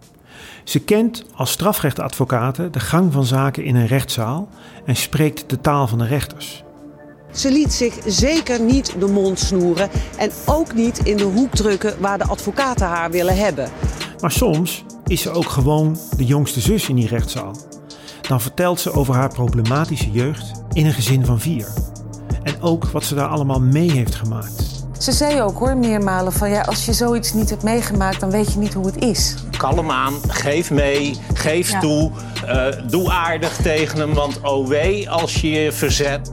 Ze 0.64 0.78
kent 0.78 1.24
als 1.34 1.50
strafrechtadvocate 1.50 2.70
de 2.70 2.80
gang 2.80 3.12
van 3.12 3.24
zaken 3.24 3.64
in 3.64 3.74
een 3.74 3.86
rechtszaal 3.86 4.48
en 4.86 4.96
spreekt 4.96 5.50
de 5.50 5.60
taal 5.60 5.86
van 5.86 5.98
de 5.98 6.06
rechters. 6.06 6.64
Ze 7.32 7.50
liet 7.52 7.72
zich 7.72 7.94
zeker 8.06 8.60
niet 8.60 8.94
de 8.98 9.06
mond 9.06 9.38
snoeren 9.38 9.88
en 10.16 10.30
ook 10.46 10.74
niet 10.74 10.98
in 10.98 11.16
de 11.16 11.22
hoek 11.24 11.54
drukken 11.54 11.94
waar 12.00 12.18
de 12.18 12.24
advocaten 12.26 12.86
haar 12.86 13.10
willen 13.10 13.36
hebben. 13.36 13.68
Maar 14.20 14.30
soms 14.32 14.84
is 15.06 15.20
ze 15.22 15.30
ook 15.30 15.48
gewoon 15.48 15.98
de 16.16 16.24
jongste 16.24 16.60
zus 16.60 16.88
in 16.88 16.96
die 16.96 17.08
rechtszaal. 17.08 17.56
Dan 18.28 18.40
vertelt 18.40 18.80
ze 18.80 18.92
over 18.92 19.14
haar 19.14 19.28
problematische 19.32 20.10
jeugd 20.10 20.50
in 20.72 20.86
een 20.86 20.92
gezin 20.92 21.24
van 21.26 21.40
vier. 21.40 21.66
En 22.42 22.62
ook 22.62 22.84
wat 22.86 23.04
ze 23.04 23.14
daar 23.14 23.28
allemaal 23.28 23.60
mee 23.60 23.90
heeft 23.90 24.14
gemaakt. 24.14 24.70
Ze 24.98 25.12
zei 25.12 25.42
ook 25.42 25.58
hoor, 25.58 25.76
meermalen 25.76 26.32
van 26.32 26.50
ja, 26.50 26.60
als 26.60 26.84
je 26.84 26.92
zoiets 26.92 27.32
niet 27.32 27.50
hebt 27.50 27.62
meegemaakt, 27.62 28.20
dan 28.20 28.30
weet 28.30 28.52
je 28.52 28.58
niet 28.58 28.74
hoe 28.74 28.86
het 28.86 28.96
is. 29.04 29.34
Kalm 29.56 29.90
aan, 29.90 30.12
geef 30.28 30.70
mee, 30.70 31.16
geef 31.34 31.70
Ja. 31.70 31.80
toe, 31.80 32.10
eh, 32.46 32.66
doe 32.90 33.10
aardig 33.10 33.56
tegen 33.56 33.98
hem, 33.98 34.14
want 34.14 34.40
oh 34.42 34.68
wee 34.68 35.10
als 35.10 35.40
je 35.40 35.50
je 35.50 35.72
verzet. 35.72 36.32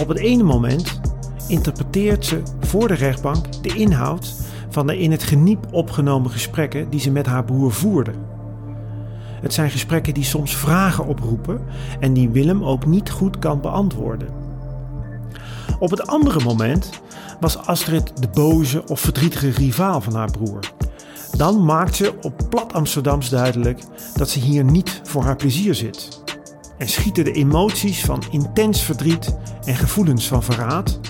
Op 0.00 0.08
het 0.08 0.18
ene 0.18 0.42
moment 0.42 1.00
interpreteert 1.48 2.24
ze 2.24 2.42
voor 2.60 2.88
de 2.88 2.94
rechtbank 2.94 3.62
de 3.62 3.74
inhoud 3.74 4.34
van 4.68 4.86
de 4.86 4.98
in 4.98 5.10
het 5.10 5.22
geniep 5.22 5.66
opgenomen 5.70 6.30
gesprekken 6.30 6.90
die 6.90 7.00
ze 7.00 7.10
met 7.10 7.26
haar 7.26 7.44
broer 7.44 7.72
voerde. 7.72 8.12
Het 9.40 9.54
zijn 9.54 9.70
gesprekken 9.70 10.14
die 10.14 10.24
soms 10.24 10.56
vragen 10.56 11.06
oproepen 11.06 11.60
en 12.00 12.12
die 12.12 12.28
Willem 12.28 12.64
ook 12.64 12.86
niet 12.86 13.10
goed 13.10 13.38
kan 13.38 13.60
beantwoorden. 13.60 14.28
Op 15.78 15.90
het 15.90 16.06
andere 16.06 16.44
moment 16.44 16.90
was 17.40 17.58
Astrid 17.58 18.12
de 18.22 18.28
boze 18.28 18.84
of 18.86 19.00
verdrietige 19.00 19.50
rivaal 19.50 20.00
van 20.00 20.14
haar 20.14 20.30
broer. 20.30 20.72
Dan 21.36 21.64
maakt 21.64 21.96
ze 21.96 22.14
op 22.22 22.46
plat 22.50 22.72
Amsterdams 22.72 23.28
duidelijk 23.28 23.80
dat 24.14 24.28
ze 24.28 24.38
hier 24.38 24.64
niet 24.64 25.00
voor 25.04 25.22
haar 25.22 25.36
plezier 25.36 25.74
zit. 25.74 26.22
En 26.78 26.88
schieten 26.88 27.24
de 27.24 27.32
emoties 27.32 28.00
van 28.00 28.22
intens 28.30 28.82
verdriet 28.82 29.36
en 29.64 29.76
gevoelens 29.76 30.28
van 30.28 30.42
verraad 30.42 31.00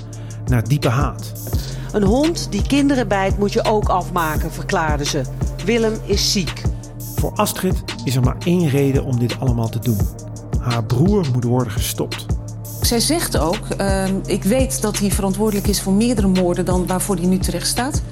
naar 0.47 0.69
diepe 0.69 0.89
haat. 0.89 1.33
Een 1.93 2.03
hond 2.03 2.47
die 2.51 2.63
kinderen 2.63 3.09
bijt 3.09 3.39
moet 3.39 3.53
je 3.53 3.65
ook 3.65 3.89
afmaken, 3.89 4.53
verklaarde 4.53 5.05
ze. 5.05 5.23
Willem 5.65 5.95
is 6.05 6.33
ziek. 6.33 6.63
Voor 7.17 7.33
Astrid 7.33 7.85
is 8.05 8.17
er 8.17 8.23
maar 8.23 8.37
één 8.45 8.69
reden 8.69 9.05
om 9.05 9.19
dit 9.19 9.41
allemaal 9.41 9.69
te 9.69 9.79
doen. 9.79 9.99
Haar 10.61 10.85
broer 10.85 11.27
moet 11.33 11.45
worden 11.45 11.73
gestopt. 11.73 12.27
Zij 12.83 13.01
zegt 13.01 13.39
ook, 13.39 13.69
ehm, 13.77 14.15
ik 14.27 14.45
weet 14.45 14.83
dat 14.83 14.99
hij 14.99 15.11
verantwoordelijk 15.11 15.67
is 15.67 15.83
voor 15.83 15.93
meerdere 15.93 16.29
moorden 16.29 16.65
dan 16.65 16.87
waarvoor 16.87 17.17
hij 17.17 17.27
nu 17.27 17.39
terecht 17.39 17.67
staat. 17.67 18.03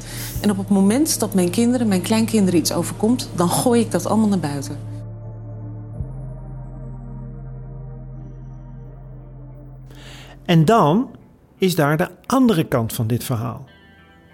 En 0.41 0.51
op 0.51 0.59
het 0.59 0.69
moment 0.69 1.21
dat 1.21 1.35
mijn 1.35 1.51
kinderen, 1.51 1.89
mijn 1.89 2.03
kleinkinderen 2.03 2.61
iets 2.61 2.73
overkomt, 2.73 3.29
dan 3.35 3.49
gooi 3.49 3.81
ik 3.81 3.91
dat 3.91 4.07
allemaal 4.07 4.29
naar 4.29 4.39
buiten. 4.39 4.96
En 10.47 10.65
dan 10.65 11.11
is 11.59 11.75
daar 11.75 11.97
de 11.97 12.09
andere 12.27 12.65
kant 12.65 12.93
van 12.93 13.07
dit 13.07 13.25
verhaal. 13.25 13.65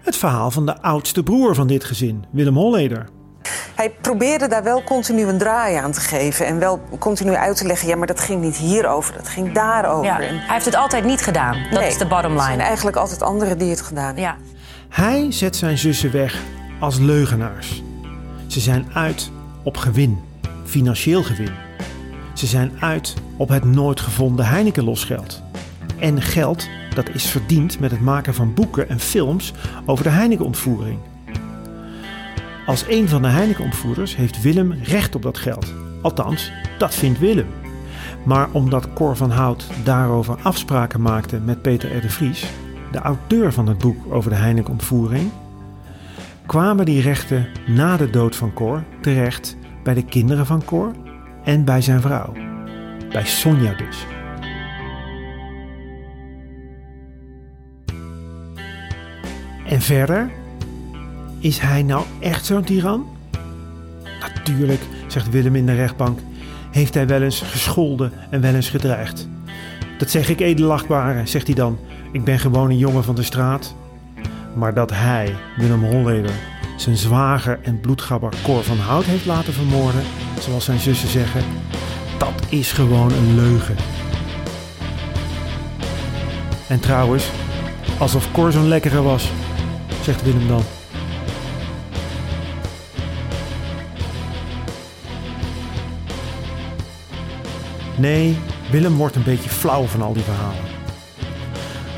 Het 0.03 0.15
verhaal 0.17 0.51
van 0.51 0.65
de 0.65 0.81
oudste 0.81 1.23
broer 1.23 1.55
van 1.55 1.67
dit 1.67 1.83
gezin, 1.83 2.25
Willem 2.31 2.55
Holleder. 2.55 3.09
Hij 3.75 3.89
probeerde 4.01 4.47
daar 4.47 4.63
wel 4.63 4.83
continu 4.83 5.23
een 5.23 5.37
draai 5.37 5.75
aan 5.75 5.91
te 5.91 5.99
geven. 5.99 6.45
En 6.45 6.59
wel 6.59 6.79
continu 6.99 7.33
uit 7.35 7.57
te 7.57 7.65
leggen, 7.65 7.87
ja, 7.87 7.95
maar 7.95 8.07
dat 8.07 8.19
ging 8.19 8.41
niet 8.41 8.57
hierover, 8.57 9.13
dat 9.13 9.27
ging 9.27 9.51
daarover. 9.53 10.05
Ja, 10.05 10.17
hij 10.17 10.53
heeft 10.53 10.65
het 10.65 10.75
altijd 10.75 11.03
niet 11.05 11.21
gedaan. 11.21 11.57
Dat 11.71 11.79
Nee, 11.79 11.89
is 11.89 11.97
de 11.97 12.05
bottom 12.07 12.31
Het 12.31 12.41
zijn 12.41 12.51
line. 12.51 12.63
eigenlijk 12.63 12.95
altijd 12.97 13.21
anderen 13.21 13.57
die 13.57 13.69
het 13.69 13.81
gedaan 13.81 14.05
hebben. 14.05 14.23
Ja. 14.23 14.35
Hij 14.89 15.31
zet 15.31 15.55
zijn 15.55 15.77
zussen 15.77 16.11
weg 16.11 16.41
als 16.79 16.97
leugenaars. 16.99 17.83
Ze 18.47 18.59
zijn 18.59 18.87
uit 18.93 19.31
op 19.63 19.77
gewin, 19.77 20.19
financieel 20.65 21.23
gewin. 21.23 21.51
Ze 22.33 22.45
zijn 22.45 22.71
uit 22.79 23.13
op 23.37 23.49
het 23.49 23.63
nooit 23.63 23.99
gevonden 23.99 24.45
Heineken-losgeld. 24.45 25.42
En 26.03 26.21
geld 26.21 26.69
dat 26.95 27.09
is 27.09 27.25
verdiend 27.25 27.79
met 27.79 27.91
het 27.91 28.01
maken 28.01 28.33
van 28.33 28.53
boeken 28.53 28.89
en 28.89 28.99
films 28.99 29.53
over 29.85 30.03
de 30.03 30.09
Heineken-ontvoering. 30.09 30.99
Als 32.65 32.85
een 32.87 33.09
van 33.09 33.21
de 33.21 33.27
Heineken-ontvoerders 33.27 34.15
heeft 34.15 34.41
Willem 34.41 34.71
recht 34.71 35.15
op 35.15 35.21
dat 35.21 35.37
geld. 35.37 35.73
Althans, 36.01 36.51
dat 36.77 36.95
vindt 36.95 37.19
Willem. 37.19 37.47
Maar 38.25 38.49
omdat 38.51 38.93
Cor 38.93 39.15
van 39.15 39.31
Hout 39.31 39.67
daarover 39.83 40.37
afspraken 40.41 41.01
maakte 41.01 41.39
met 41.39 41.61
Peter 41.61 41.97
R. 41.97 42.01
de 42.01 42.09
Vries, 42.09 42.45
de 42.91 42.99
auteur 42.99 43.53
van 43.53 43.67
het 43.67 43.77
boek 43.77 44.13
over 44.13 44.29
de 44.29 44.37
Heineken-ontvoering, 44.37 45.31
kwamen 46.45 46.85
die 46.85 47.01
rechten 47.01 47.47
na 47.67 47.97
de 47.97 48.09
dood 48.09 48.35
van 48.35 48.53
Cor 48.53 48.83
terecht 49.01 49.57
bij 49.83 49.93
de 49.93 50.05
kinderen 50.05 50.45
van 50.45 50.65
Cor 50.65 50.91
en 51.43 51.65
bij 51.65 51.81
zijn 51.81 52.01
vrouw. 52.01 52.33
Bij 53.11 53.25
Sonja 53.25 53.73
dus. 53.73 54.05
En 59.73 59.81
verder, 59.81 60.31
is 61.39 61.59
hij 61.59 61.83
nou 61.83 62.05
echt 62.19 62.45
zo'n 62.45 62.63
tiran? 62.63 63.05
Natuurlijk, 64.19 64.81
zegt 65.07 65.29
Willem 65.29 65.55
in 65.55 65.65
de 65.65 65.75
rechtbank, 65.75 66.19
heeft 66.71 66.93
hij 66.93 67.07
wel 67.07 67.21
eens 67.21 67.41
gescholden 67.41 68.11
en 68.29 68.41
wel 68.41 68.53
eens 68.53 68.69
gedreigd. 68.69 69.27
Dat 69.97 70.09
zeg 70.09 70.29
ik 70.29 70.39
edelachtbare, 70.39 71.25
zegt 71.25 71.47
hij 71.47 71.55
dan. 71.55 71.79
Ik 72.11 72.23
ben 72.23 72.39
gewoon 72.39 72.69
een 72.69 72.77
jongen 72.77 73.03
van 73.03 73.15
de 73.15 73.23
straat. 73.23 73.75
Maar 74.55 74.73
dat 74.73 74.91
hij, 74.91 75.35
Willem 75.57 75.83
Holleder, 75.83 76.33
zijn 76.77 76.97
zwager 76.97 77.59
en 77.61 77.79
bloedgabber 77.79 78.33
Cor 78.43 78.63
van 78.63 78.77
Hout 78.77 79.05
heeft 79.05 79.25
laten 79.25 79.53
vermoorden, 79.53 80.03
zoals 80.39 80.65
zijn 80.65 80.79
zussen 80.79 81.09
zeggen, 81.09 81.41
dat 82.17 82.33
is 82.49 82.71
gewoon 82.71 83.11
een 83.11 83.35
leugen. 83.35 83.75
En 86.67 86.79
trouwens, 86.79 87.29
alsof 87.99 88.31
Cor 88.31 88.51
zo'n 88.51 88.67
lekkere 88.67 89.01
was, 89.01 89.31
zegt 90.03 90.23
Willem 90.23 90.47
dan. 90.47 90.63
Nee, 97.97 98.37
Willem 98.71 98.95
wordt 98.95 99.15
een 99.15 99.23
beetje 99.23 99.49
flauw 99.49 99.83
van 99.83 100.01
al 100.01 100.13
die 100.13 100.23
verhalen. 100.23 100.71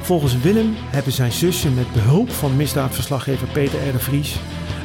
Volgens 0.02 0.38
Willem 0.38 0.76
hebben 0.78 1.14
zijn 1.14 1.32
zussen 1.32 1.74
met 1.74 1.94
behulp 1.94 2.32
van 2.32 2.56
misdaadverslaggever 2.56 3.48
Peter 3.48 3.90
R. 3.90 3.92
de 3.92 4.00
Vries 4.00 4.36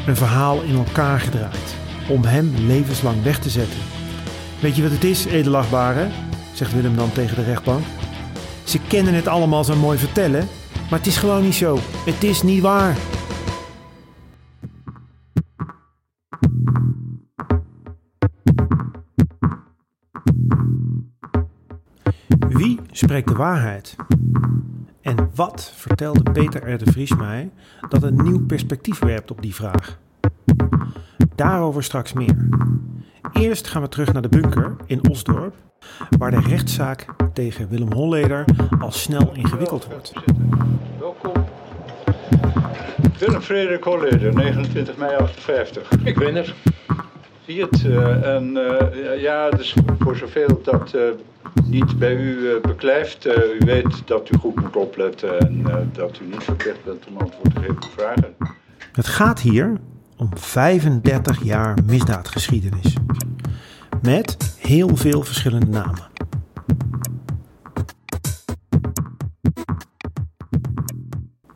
een 0.07 0.17
verhaal 0.17 0.61
in 0.61 0.77
elkaar 0.77 1.21
gedraaid 1.21 1.75
om 2.09 2.25
hem 2.25 2.55
levenslang 2.57 3.23
weg 3.23 3.39
te 3.39 3.51
zetten. 3.51 3.79
Weet 4.61 4.77
je 4.77 4.83
wat 4.83 4.91
het 4.91 5.05
is, 5.05 5.25
edelachtbare? 5.25 6.09
zegt 6.53 6.73
Willem 6.73 6.97
dan 6.97 7.13
tegen 7.13 7.37
de 7.37 7.45
rechtbank. 7.45 7.85
Ze 8.65 8.79
kennen 8.89 9.15
het 9.15 9.29
allemaal 9.29 9.65
zo 9.65 9.77
mooi 9.77 9.99
vertellen, 9.99 10.49
maar 10.91 10.99
het 10.99 11.09
is 11.09 11.17
gewoon 11.17 11.43
niet 11.43 11.55
zo. 11.55 11.79
Het 12.07 12.23
is 12.23 12.43
niet 12.43 12.63
waar. 12.63 12.97
Wie 22.49 22.81
spreekt 22.91 23.29
de 23.29 23.35
waarheid? 23.35 23.97
En 25.01 25.31
wat 25.35 25.73
vertelde 25.75 26.31
Peter 26.31 26.73
R. 26.73 26.79
de 26.79 26.93
Vries 26.93 27.17
mij 27.17 27.51
dat 27.89 28.03
een 28.03 28.23
nieuw 28.23 28.47
perspectief 28.47 28.99
werpt 28.99 29.31
op 29.31 29.43
die 29.43 29.55
vraag? 29.55 29.99
Daarover 31.35 31.83
straks 31.83 32.13
meer. 32.13 32.49
Eerst 33.33 33.69
gaan 33.69 33.83
we 33.83 33.89
terug 33.89 34.13
naar 34.13 34.23
de 34.23 34.29
bunker 34.29 34.77
in 34.87 35.09
Osdorp, 35.11 35.55
waar 36.19 36.31
de 36.31 36.41
rechtszaak 36.41 37.07
tegen 37.33 37.69
Willem 37.69 37.93
Holleder 37.93 38.45
al 38.79 38.93
snel 38.93 39.31
ingewikkeld 39.35 39.87
wordt. 39.87 40.13
Welkom. 40.99 41.33
Willem 43.19 43.41
Frederik 43.41 43.85
Holleder, 43.85 44.35
29 44.35 44.97
mei 44.97 45.17
58. 45.17 45.91
Ik 46.05 46.19
ben 46.19 46.37
er. 46.37 46.55
Zie 47.45 47.55
je 47.55 47.67
het? 47.71 47.85
Uh, 47.85 48.35
en 48.35 48.57
uh, 48.57 49.21
ja, 49.23 49.51
dus 49.51 49.77
voor 49.99 50.17
zoveel 50.17 50.61
dat 50.63 50.93
uh, 50.95 51.03
niet 51.65 51.99
bij 51.99 52.17
u 52.17 52.61
beklijft, 52.63 53.27
u 53.27 53.65
weet 53.65 54.03
dat 54.07 54.31
u 54.33 54.39
goed 54.39 54.61
moet 54.61 54.77
opletten 54.77 55.39
en 55.39 55.65
dat 55.93 56.21
u 56.23 56.27
niet 56.27 56.43
verplicht 56.43 56.85
bent 56.85 57.07
om 57.07 57.17
antwoord 57.17 57.55
te 57.55 57.61
geven 57.61 57.77
op 57.77 57.91
vragen. 57.97 58.35
Het 58.93 59.07
gaat 59.07 59.41
hier 59.41 59.81
om 60.21 60.29
35 60.35 61.45
jaar 61.45 61.79
misdaadgeschiedenis. 61.87 62.95
Met 64.03 64.55
heel 64.59 64.97
veel 64.97 65.23
verschillende 65.23 65.67
namen. 65.67 66.09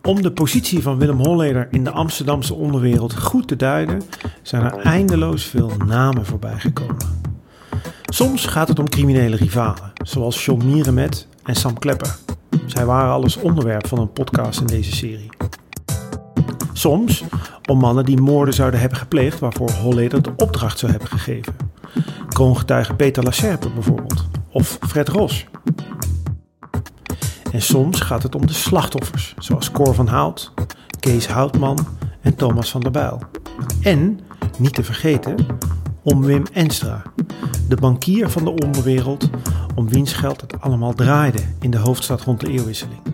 Om 0.03 0.23
de 0.23 0.33
positie 0.33 0.83
van 0.83 0.99
Willem 0.99 1.19
Holleder 1.19 1.69
in 1.71 1.85
de 1.85 1.91
Amsterdamse 1.91 2.55
onderwereld 2.55 3.19
goed 3.19 3.49
te 3.49 3.57
duiden, 3.57 4.03
zijn 4.43 4.63
er 4.63 4.77
eindeloos 4.77 5.45
veel 5.45 5.73
namen 5.87 6.27
voorbij 6.27 6.59
gekomen. 6.59 7.23
Soms 8.05 8.47
gaat 8.47 8.69
het 8.69 8.79
om 8.79 8.89
criminele 8.89 9.37
rivalen, 9.37 9.93
zoals 10.03 10.45
John 10.45 10.65
Mierenmet 10.65 11.29
en 11.43 11.55
Sam 11.55 11.79
Klepper. 11.79 12.17
Zij 12.67 12.85
waren 12.85 13.13
alles 13.13 13.37
onderwerp 13.37 13.87
van 13.87 13.99
een 13.99 14.13
podcast 14.13 14.61
in 14.61 14.67
deze 14.67 14.97
serie. 14.97 15.34
Soms 16.77 17.25
om 17.69 17.79
mannen 17.79 18.05
die 18.05 18.21
moorden 18.21 18.55
zouden 18.55 18.81
hebben 18.81 18.99
gepleegd 18.99 19.39
waarvoor 19.39 19.71
Holleder 19.71 20.23
de 20.23 20.33
opdracht 20.37 20.79
zou 20.79 20.93
hebben 20.93 21.09
gegeven. 21.09 21.57
Kroongetuige 22.29 22.95
Peter 22.95 23.23
Lacerpe 23.23 23.71
bijvoorbeeld, 23.71 24.27
of 24.51 24.79
Fred 24.81 25.09
Ros. 25.09 25.47
En 27.53 27.63
soms 27.63 28.01
gaat 28.01 28.23
het 28.23 28.35
om 28.35 28.47
de 28.47 28.53
slachtoffers, 28.53 29.35
zoals 29.39 29.71
Cor 29.71 29.95
van 29.95 30.07
Hout, 30.07 30.53
Kees 31.01 31.27
Houtman 31.27 31.79
en 32.21 32.35
Thomas 32.35 32.71
van 32.71 32.81
der 32.81 32.91
Bijl. 32.91 33.21
En, 33.83 34.21
niet 34.59 34.75
te 34.75 34.85
vergeten, 34.85 35.47
om 36.03 36.23
Wim 36.23 36.43
Enstra, 36.53 37.03
de 37.69 37.77
bankier 37.77 38.31
van 38.31 38.45
de 38.45 38.51
onderwereld, 38.51 39.31
om 39.75 39.89
wiens 39.89 40.13
geld 40.13 40.41
het 40.41 40.61
allemaal 40.61 40.93
draaide 40.93 41.41
in 41.61 41.71
de 41.71 41.79
hoofdstad 41.79 42.23
rond 42.23 42.41
de 42.41 42.51
eeuwwisseling. 42.51 43.14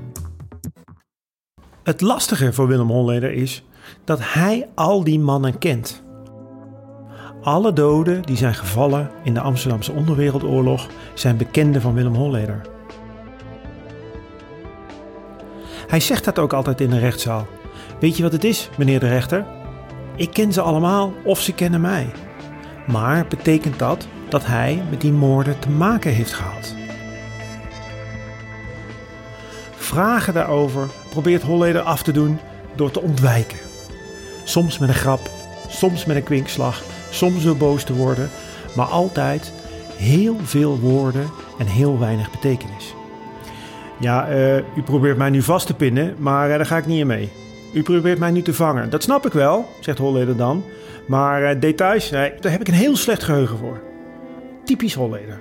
Het 1.82 2.00
lastige 2.00 2.52
voor 2.52 2.66
Willem 2.66 2.88
Holleder 2.88 3.32
is 3.32 3.62
dat 4.04 4.18
hij 4.22 4.68
al 4.74 5.04
die 5.04 5.18
mannen 5.20 5.58
kent. 5.58 6.02
Alle 7.42 7.72
doden 7.72 8.22
die 8.22 8.36
zijn 8.36 8.54
gevallen 8.54 9.10
in 9.24 9.34
de 9.34 9.40
Amsterdamse 9.40 9.92
onderwereldoorlog 9.92 10.86
zijn 11.14 11.36
bekenden 11.36 11.80
van 11.80 11.94
Willem 11.94 12.14
Holleder. 12.14 12.60
Hij 15.86 16.00
zegt 16.00 16.24
dat 16.24 16.38
ook 16.38 16.52
altijd 16.52 16.80
in 16.80 16.90
de 16.90 16.98
rechtszaal. 16.98 17.46
Weet 18.00 18.16
je 18.16 18.22
wat 18.22 18.32
het 18.32 18.44
is, 18.44 18.70
meneer 18.78 19.00
de 19.00 19.08
rechter? 19.08 19.46
Ik 20.16 20.30
ken 20.32 20.52
ze 20.52 20.60
allemaal 20.60 21.12
of 21.24 21.40
ze 21.40 21.54
kennen 21.54 21.80
mij. 21.80 22.10
Maar 22.86 23.26
betekent 23.26 23.78
dat 23.78 24.06
dat 24.28 24.46
hij 24.46 24.82
met 24.90 25.00
die 25.00 25.12
moorden 25.12 25.58
te 25.58 25.70
maken 25.70 26.12
heeft 26.12 26.32
gehad? 26.32 26.74
Vragen 29.76 30.34
daarover 30.34 30.88
probeert 31.10 31.42
Holleder 31.42 31.80
af 31.80 32.02
te 32.02 32.12
doen 32.12 32.38
door 32.74 32.90
te 32.90 33.00
ontwijken. 33.00 33.58
Soms 34.44 34.78
met 34.78 34.88
een 34.88 34.94
grap, 34.94 35.30
soms 35.68 36.04
met 36.04 36.16
een 36.16 36.22
kwinkslag, 36.22 36.82
soms 37.10 37.44
door 37.44 37.56
boos 37.56 37.84
te 37.84 37.94
worden, 37.94 38.30
maar 38.76 38.86
altijd 38.86 39.52
heel 39.96 40.36
veel 40.42 40.78
woorden 40.78 41.26
en 41.58 41.66
heel 41.66 41.98
weinig 41.98 42.30
betekenis. 42.30 42.94
Ja, 44.00 44.30
uh, 44.30 44.56
u 44.56 44.82
probeert 44.84 45.16
mij 45.16 45.30
nu 45.30 45.42
vast 45.42 45.66
te 45.66 45.74
pinnen, 45.74 46.14
maar 46.18 46.50
uh, 46.50 46.56
daar 46.56 46.66
ga 46.66 46.76
ik 46.76 46.86
niet 46.86 47.00
in 47.00 47.06
mee. 47.06 47.28
U 47.72 47.82
probeert 47.82 48.18
mij 48.18 48.30
nu 48.30 48.42
te 48.42 48.54
vangen. 48.54 48.90
Dat 48.90 49.02
snap 49.02 49.26
ik 49.26 49.32
wel, 49.32 49.68
zegt 49.80 49.98
Holleder 49.98 50.36
dan. 50.36 50.64
Maar 51.06 51.54
uh, 51.54 51.60
details, 51.60 52.10
daar 52.10 52.32
heb 52.40 52.60
ik 52.60 52.68
een 52.68 52.74
heel 52.74 52.96
slecht 52.96 53.22
geheugen 53.22 53.58
voor. 53.58 53.80
Typisch 54.64 54.94
Holleder. 54.94 55.40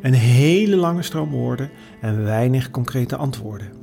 Een 0.00 0.14
hele 0.14 0.76
lange 0.76 1.02
stroom 1.02 1.30
woorden 1.30 1.70
en 2.00 2.24
weinig 2.24 2.70
concrete 2.70 3.16
antwoorden. 3.16 3.79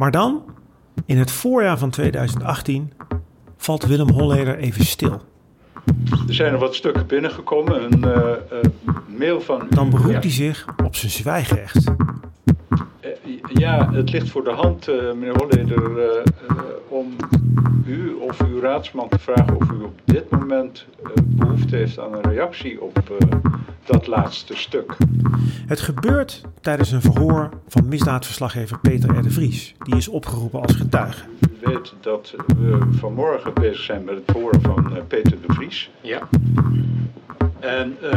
Maar 0.00 0.10
dan, 0.10 0.44
in 1.06 1.18
het 1.18 1.30
voorjaar 1.30 1.78
van 1.78 1.90
2018, 1.90 2.92
valt 3.56 3.86
Willem 3.86 4.10
Holleder 4.10 4.58
even 4.58 4.84
stil. 4.84 5.20
Er 6.28 6.34
zijn 6.34 6.52
er 6.52 6.58
wat 6.58 6.74
stukken 6.74 7.06
binnengekomen. 7.06 7.84
Een 7.84 8.04
uh, 8.04 8.14
uh, 8.52 9.18
mail 9.18 9.40
van. 9.40 9.66
Dan 9.70 9.90
beroept 9.90 10.12
ja. 10.12 10.20
hij 10.20 10.30
zich 10.30 10.66
op 10.84 10.96
zijn 10.96 11.10
zwijgrecht. 11.10 11.84
Uh, 11.86 13.10
ja, 13.52 13.92
het 13.92 14.10
ligt 14.10 14.28
voor 14.28 14.44
de 14.44 14.52
hand, 14.52 14.86
meneer 14.86 15.36
Holleder, 15.36 16.22
uw 18.60 18.66
raadsman 18.66 19.08
te 19.08 19.18
vragen 19.18 19.56
of 19.56 19.70
u 19.70 19.82
op 19.82 20.00
dit 20.04 20.30
moment 20.30 20.86
behoefte 21.24 21.76
heeft 21.76 21.98
aan 21.98 22.14
een 22.14 22.22
reactie 22.22 22.82
op 22.82 23.02
dat 23.84 24.06
laatste 24.06 24.56
stuk. 24.56 24.96
Het 25.66 25.80
gebeurt 25.80 26.42
tijdens 26.60 26.90
een 26.90 27.00
verhoor 27.00 27.48
van 27.68 27.88
misdaadverslaggever 27.88 28.78
Peter 28.78 29.18
R. 29.18 29.22
de 29.22 29.30
Vries. 29.30 29.74
Die 29.78 29.96
is 29.96 30.08
opgeroepen 30.08 30.60
als 30.60 30.74
getuige. 30.74 31.24
U 31.40 31.68
weet 31.70 31.94
dat 32.00 32.34
we 32.46 32.78
vanmorgen 32.90 33.54
bezig 33.54 33.80
zijn 33.80 34.04
met 34.04 34.14
het 34.14 34.24
verhoor 34.26 34.54
van 34.62 34.92
Peter 35.08 35.36
de 35.46 35.52
Vries. 35.54 35.90
Ja. 36.00 36.28
En 37.60 37.96
uh, 38.02 38.10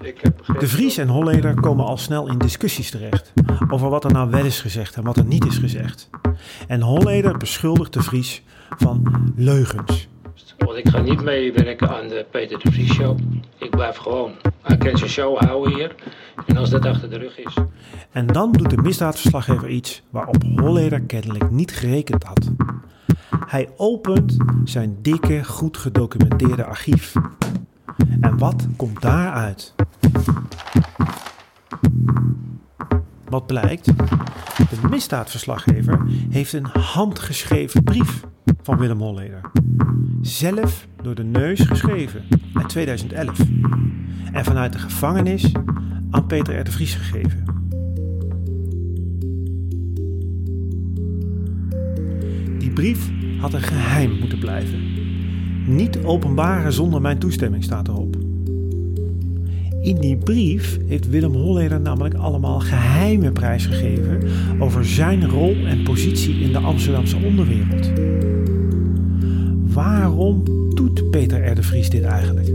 ik 0.00 0.20
heb 0.20 0.36
begrepen... 0.36 0.58
De 0.58 0.68
Vries 0.68 0.96
en 0.96 1.08
Holleder 1.08 1.54
komen 1.54 1.84
al 1.84 1.96
snel 1.96 2.28
in 2.28 2.38
discussies 2.38 2.90
terecht 2.90 3.32
over 3.68 3.88
wat 3.90 4.04
er 4.04 4.12
nou 4.12 4.30
wel 4.30 4.44
is 4.44 4.60
gezegd 4.60 4.94
en 4.94 5.04
wat 5.04 5.16
er 5.16 5.24
niet 5.24 5.46
is 5.46 5.58
gezegd. 5.58 6.10
En 6.68 6.80
Holleder 6.80 7.36
beschuldigt 7.36 7.92
de 7.92 8.02
Vries 8.02 8.42
van 8.76 9.32
leugens. 9.36 10.08
Want 10.58 10.76
ik 10.76 10.88
ga 10.88 11.00
niet 11.00 11.22
meewerken 11.22 11.88
aan 11.96 12.08
de 12.08 12.26
Peter 12.30 12.58
de 12.58 12.70
Vries 12.72 12.92
show. 12.92 13.18
Ik 13.58 13.70
blijf 13.70 13.96
gewoon 13.96 14.32
aan 14.62 14.78
zijn 14.80 15.10
show 15.10 15.38
houden 15.38 15.74
hier. 15.74 15.94
En 16.46 16.56
als 16.56 16.70
dat 16.70 16.84
achter 16.84 17.10
de 17.10 17.18
rug 17.18 17.38
is. 17.38 17.54
En 18.10 18.26
dan 18.26 18.52
doet 18.52 18.70
de 18.70 18.76
misdaadverslaggever 18.76 19.68
iets 19.68 20.02
waarop 20.10 20.42
Holleder 20.56 21.00
kennelijk 21.00 21.50
niet 21.50 21.72
gerekend 21.72 22.24
had. 22.24 22.50
Hij 23.46 23.68
opent 23.76 24.36
zijn 24.64 24.98
dikke, 25.02 25.44
goed 25.44 25.76
gedocumenteerde 25.76 26.64
archief. 26.64 27.12
En 28.20 28.38
wat 28.38 28.66
komt 28.76 29.02
daaruit? 29.02 29.74
Wat 33.28 33.46
blijkt? 33.46 33.84
De 34.56 34.88
misdaadverslaggever 34.90 36.06
heeft 36.30 36.52
een 36.52 36.66
handgeschreven 36.72 37.82
brief 37.82 38.24
van 38.62 38.78
Willem 38.78 39.00
Holleder. 39.00 39.40
Zelf 40.20 40.86
door 41.02 41.14
de 41.14 41.24
neus 41.24 41.60
geschreven 41.60 42.24
uit 42.54 42.68
2011. 42.68 43.38
En 44.32 44.44
vanuit 44.44 44.72
de 44.72 44.78
gevangenis 44.78 45.52
aan 46.10 46.26
Peter 46.26 46.58
R. 46.58 46.64
de 46.64 46.70
Vries 46.70 46.94
gegeven. 46.94 47.44
Die 52.58 52.70
brief 52.70 53.10
had 53.40 53.52
een 53.52 53.62
geheim 53.62 54.18
moeten 54.18 54.38
blijven. 54.38 54.94
Niet 55.66 56.04
openbaren 56.04 56.72
zonder 56.72 57.00
mijn 57.00 57.18
toestemming 57.18 57.64
staat 57.64 57.88
erop. 57.88 58.15
In 59.86 60.00
die 60.00 60.16
brief 60.16 60.78
heeft 60.86 61.08
Willem 61.08 61.34
Holleder 61.34 61.80
namelijk 61.80 62.14
allemaal 62.14 62.60
geheime 62.60 63.32
prijsgegeven 63.32 64.22
over 64.58 64.84
zijn 64.84 65.28
rol 65.28 65.54
en 65.66 65.82
positie 65.82 66.34
in 66.34 66.52
de 66.52 66.58
Amsterdamse 66.58 67.16
onderwereld. 67.16 67.92
Waarom 69.74 70.44
doet 70.74 71.10
Peter 71.10 71.50
R. 71.50 71.54
de 71.54 71.62
Vries 71.62 71.90
dit 71.90 72.02
eigenlijk? 72.02 72.48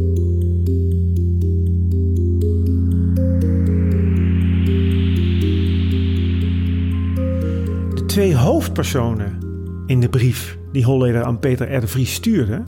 twee 8.08 8.36
hoofdpersonen 8.36 9.38
in 9.86 10.00
de 10.00 10.10
brief 10.10 10.58
die 10.72 10.84
Holleder 10.84 11.24
aan 11.24 11.40
Peter 11.40 11.76
R. 11.76 11.80
de 11.80 11.88
Vries 11.88 12.14
stuurde 12.14 12.64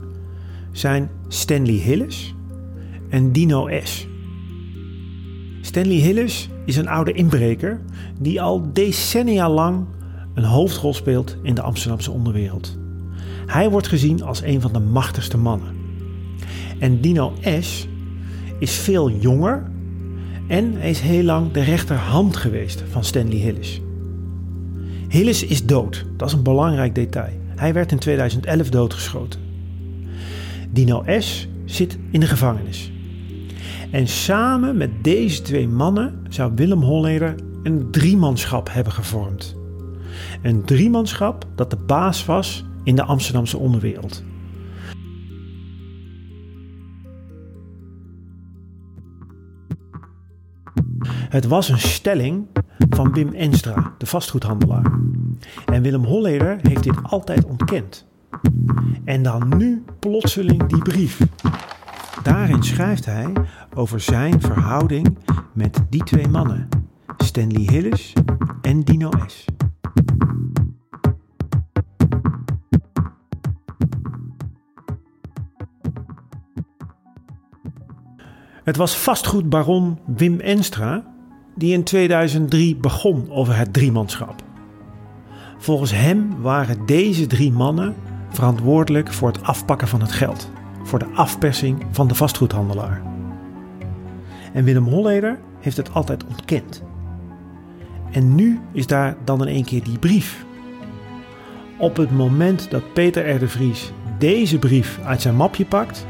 zijn 0.72 1.10
Stanley 1.28 1.74
Hillis 1.74 2.34
en 3.08 3.32
Dino 3.32 3.68
S. 3.82 4.06
Stanley 5.74 5.96
Hillis 5.96 6.48
is 6.64 6.76
een 6.76 6.88
oude 6.88 7.12
inbreker 7.12 7.80
die 8.18 8.42
al 8.42 8.72
decennia 8.72 9.50
lang 9.50 9.86
een 10.34 10.44
hoofdrol 10.44 10.94
speelt 10.94 11.36
in 11.42 11.54
de 11.54 11.62
Amsterdamse 11.62 12.10
onderwereld. 12.10 12.78
Hij 13.46 13.70
wordt 13.70 13.86
gezien 13.86 14.22
als 14.22 14.42
een 14.42 14.60
van 14.60 14.72
de 14.72 14.78
machtigste 14.78 15.36
mannen. 15.36 15.74
En 16.78 17.00
Dino 17.00 17.32
S. 17.60 17.88
is 18.58 18.72
veel 18.72 19.10
jonger 19.10 19.70
en 20.48 20.74
hij 20.74 20.90
is 20.90 21.00
heel 21.00 21.22
lang 21.22 21.52
de 21.52 21.62
rechterhand 21.62 22.36
geweest 22.36 22.84
van 22.90 23.04
Stanley 23.04 23.38
Hillis. 23.38 23.80
Hillis 25.08 25.44
is 25.44 25.66
dood, 25.66 26.06
dat 26.16 26.28
is 26.28 26.34
een 26.34 26.42
belangrijk 26.42 26.94
detail. 26.94 27.32
Hij 27.56 27.72
werd 27.72 27.92
in 27.92 27.98
2011 27.98 28.68
doodgeschoten. 28.68 29.40
Dino 30.70 31.04
S. 31.18 31.48
zit 31.64 31.98
in 32.10 32.20
de 32.20 32.26
gevangenis. 32.26 32.92
En 33.94 34.08
samen 34.08 34.76
met 34.76 35.04
deze 35.04 35.42
twee 35.42 35.68
mannen 35.68 36.26
zou 36.28 36.52
Willem 36.54 36.82
Holleder 36.82 37.34
een 37.62 37.90
driemanschap 37.90 38.68
hebben 38.72 38.92
gevormd. 38.92 39.56
Een 40.42 40.64
driemanschap 40.64 41.46
dat 41.54 41.70
de 41.70 41.76
baas 41.76 42.24
was 42.24 42.64
in 42.82 42.96
de 42.96 43.02
Amsterdamse 43.02 43.58
onderwereld. 43.58 44.24
Het 51.08 51.46
was 51.46 51.68
een 51.68 51.78
stelling 51.78 52.46
van 52.90 53.12
Wim 53.12 53.32
Enstra, 53.32 53.94
de 53.98 54.06
vastgoedhandelaar. 54.06 54.98
En 55.64 55.82
Willem 55.82 56.04
Holleder 56.04 56.58
heeft 56.62 56.82
dit 56.82 56.96
altijd 57.02 57.44
ontkend. 57.44 58.06
En 59.04 59.22
dan 59.22 59.56
nu 59.56 59.84
plotseling 59.98 60.66
die 60.66 60.82
brief. 60.82 61.20
Daarin 62.24 62.62
schrijft 62.62 63.04
hij 63.04 63.32
over 63.74 64.00
zijn 64.00 64.40
verhouding 64.40 65.18
met 65.52 65.84
die 65.90 66.04
twee 66.04 66.28
mannen, 66.28 66.68
Stanley 67.16 67.66
Hillis 67.70 68.12
en 68.62 68.80
Dino 68.80 69.10
S. 69.26 69.44
Het 78.64 78.76
was 78.76 78.96
vastgoedbaron 78.96 79.98
Wim 80.06 80.40
Enstra 80.40 81.04
die 81.56 81.72
in 81.72 81.84
2003 81.84 82.76
begon 82.76 83.30
over 83.30 83.56
het 83.56 83.72
driemanschap. 83.72 84.42
Volgens 85.58 85.92
hem 85.92 86.40
waren 86.40 86.86
deze 86.86 87.26
drie 87.26 87.52
mannen 87.52 87.94
verantwoordelijk 88.28 89.12
voor 89.12 89.28
het 89.28 89.42
afpakken 89.42 89.88
van 89.88 90.00
het 90.00 90.12
geld, 90.12 90.50
voor 90.84 90.98
de 90.98 91.08
afpersing 91.14 91.86
van 91.90 92.08
de 92.08 92.14
vastgoedhandelaar. 92.14 93.02
En 94.52 94.64
Willem 94.64 94.84
Holleder 94.84 95.38
heeft 95.60 95.76
het 95.76 95.92
altijd 95.92 96.26
ontkend. 96.26 96.82
En 98.10 98.34
nu 98.34 98.60
is 98.72 98.86
daar 98.86 99.16
dan 99.24 99.40
in 99.40 99.54
één 99.54 99.64
keer 99.64 99.82
die 99.82 99.98
brief. 99.98 100.44
Op 101.78 101.96
het 101.96 102.10
moment 102.10 102.70
dat 102.70 102.92
Peter 102.92 103.44
R. 103.44 103.48
Vries 103.48 103.92
deze 104.18 104.58
brief 104.58 104.98
uit 105.04 105.22
zijn 105.22 105.36
mapje 105.36 105.64
pakt, 105.64 106.06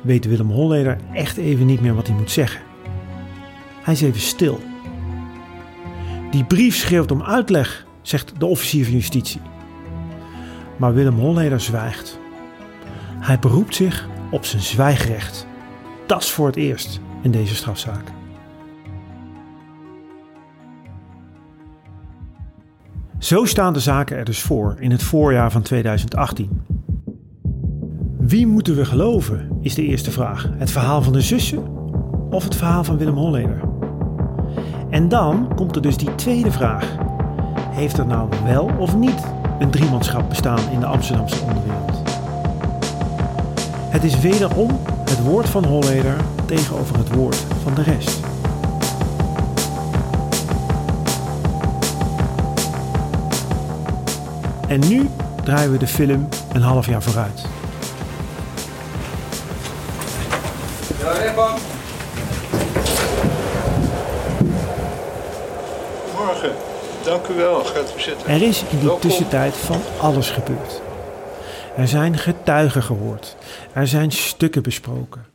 weet 0.00 0.24
Willem 0.24 0.50
Holleder 0.50 0.98
echt 1.12 1.36
even 1.36 1.66
niet 1.66 1.80
meer 1.80 1.94
wat 1.94 2.06
hij 2.06 2.16
moet 2.16 2.30
zeggen. 2.30 2.60
Hij 3.82 3.94
is 3.94 4.02
even 4.02 4.20
stil. 4.20 4.60
Die 6.30 6.44
brief 6.44 6.76
schreeuwt 6.76 7.10
om 7.10 7.22
uitleg, 7.22 7.86
zegt 8.02 8.40
de 8.40 8.46
officier 8.46 8.84
van 8.84 8.94
justitie. 8.94 9.40
Maar 10.76 10.94
Willem 10.94 11.18
Holleder 11.18 11.60
zwijgt. 11.60 12.18
Hij 13.20 13.38
beroept 13.38 13.74
zich 13.74 14.08
op 14.30 14.44
zijn 14.44 14.62
zwijgrecht. 14.62 15.46
Dat 16.06 16.22
is 16.22 16.30
voor 16.30 16.46
het 16.46 16.56
eerst 16.56 17.00
in 17.22 17.30
deze 17.30 17.54
strafzaak. 17.54 18.12
Zo 23.18 23.44
staan 23.44 23.72
de 23.72 23.80
zaken 23.80 24.16
er 24.16 24.24
dus 24.24 24.42
voor 24.42 24.76
in 24.78 24.90
het 24.90 25.02
voorjaar 25.02 25.50
van 25.50 25.62
2018. 25.62 26.62
Wie 28.18 28.46
moeten 28.46 28.76
we 28.76 28.84
geloven, 28.84 29.58
is 29.60 29.74
de 29.74 29.82
eerste 29.82 30.10
vraag. 30.10 30.50
Het 30.56 30.70
verhaal 30.70 31.02
van 31.02 31.12
de 31.12 31.20
zussen 31.20 31.66
of 32.30 32.44
het 32.44 32.56
verhaal 32.56 32.84
van 32.84 32.98
Willem 32.98 33.14
Holleder? 33.14 33.60
En 34.90 35.08
dan 35.08 35.54
komt 35.54 35.76
er 35.76 35.82
dus 35.82 35.96
die 35.96 36.14
tweede 36.14 36.50
vraag. 36.50 36.96
Heeft 37.70 37.98
er 37.98 38.06
nou 38.06 38.28
wel 38.44 38.70
of 38.78 38.96
niet 38.96 39.26
een 39.58 39.70
driemanschap 39.70 40.28
bestaan 40.28 40.70
in 40.72 40.80
de 40.80 40.86
Amsterdamse 40.86 41.42
onderwereld? 41.42 42.07
Het 43.98 44.06
is 44.06 44.20
wederom 44.20 44.80
het 45.10 45.22
woord 45.22 45.48
van 45.48 45.64
Holleder 45.64 46.16
tegenover 46.46 46.98
het 46.98 47.14
woord 47.14 47.36
van 47.62 47.74
de 47.74 47.82
rest. 47.82 48.20
En 54.68 54.88
nu 54.88 55.10
draaien 55.44 55.72
we 55.72 55.78
de 55.78 55.86
film 55.86 56.28
een 56.52 56.62
half 56.62 56.86
jaar 56.86 57.02
vooruit. 57.02 57.44
Ja, 61.00 61.12
rechtbank. 61.12 61.58
Morgen. 66.16 66.52
Dank 67.04 67.26
u 67.26 67.34
wel. 67.34 67.64
Gaat 67.64 67.94
u 67.96 68.00
zitten. 68.00 68.28
Er 68.28 68.42
is 68.42 68.64
in 68.70 68.78
die 68.78 68.98
tussentijd 68.98 69.54
van 69.54 69.80
alles 70.00 70.30
gebeurd. 70.30 70.80
Er 71.76 71.88
zijn 71.88 72.18
getuigen 72.18 72.82
gehoord. 72.82 73.36
Er 73.72 73.86
zijn 73.86 74.12
stukken 74.12 74.62
besproken. 74.62 75.26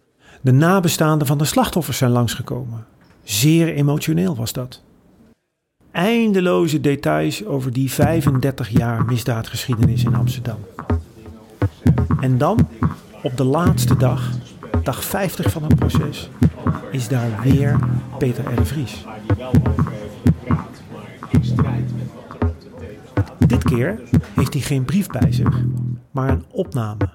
De 0.42 0.52
nabestaanden 0.52 1.28
van 1.28 1.38
de 1.38 1.46
slachtoffers 1.46 1.98
zijn 1.98 2.12
langsgekomen. 2.12 2.86
Zeer 3.24 3.74
emotioneel 3.74 4.36
was 4.36 4.54
dat. 4.54 4.82
Eindeloze 5.92 6.82
details 6.82 7.46
over 7.46 7.74
die 7.74 7.92
35 7.92 8.70
jaar 8.70 9.06
misdaadgeschiedenis 9.06 10.04
in 10.04 10.16
Amsterdam. 10.16 10.58
En 12.20 12.38
dan, 12.38 12.68
op 13.24 13.38
de 13.38 13.44
laatste 13.44 13.98
dag, 13.98 14.30
dag 14.84 15.04
50 15.04 15.52
van 15.52 15.64
het 15.64 15.76
proces, 15.76 16.30
is 16.92 17.08
daar 17.08 17.42
weer 17.44 17.80
Peter 18.18 18.44
R. 18.54 18.66
Vries. 18.66 19.04
Dit 23.54 23.64
keer 23.64 24.00
heeft 24.34 24.54
hij 24.54 24.62
geen 24.62 24.86
brief 24.86 25.08
bij 25.08 25.32
zich, 25.32 25.62
maar 26.12 26.30
een 26.30 26.44
opname. 26.52 27.10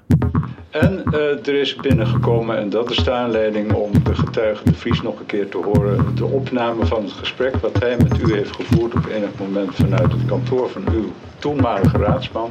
En 0.70 1.05
eh, 1.05 1.46
er 1.46 1.55
is 1.55 1.77
binnengekomen, 1.77 2.59
en 2.59 2.70
dat 2.70 2.90
is 2.90 2.96
de 2.96 3.12
aanleiding 3.12 3.72
om 3.72 3.90
de 4.05 4.14
getuige 4.14 4.64
de 4.64 4.74
Vries 4.74 5.03
nog 5.03 5.20
een 5.20 5.27
keer 5.27 5.48
te 5.48 5.57
horen, 5.57 6.14
de 6.14 6.24
opname 6.24 6.87
van 6.87 7.03
het 7.03 7.12
gesprek 7.12 7.57
wat 7.57 7.79
hij 7.79 7.96
met 7.96 8.29
u 8.29 8.35
heeft 8.35 8.55
gevoerd 8.55 8.94
op 8.94 9.07
enig 9.07 9.29
moment 9.38 9.74
vanuit 9.74 10.12
het 10.12 10.24
kantoor 10.27 10.70
van 10.70 10.83
uw 10.92 11.12
toenmalige 11.38 11.98
raadsman. 11.98 12.51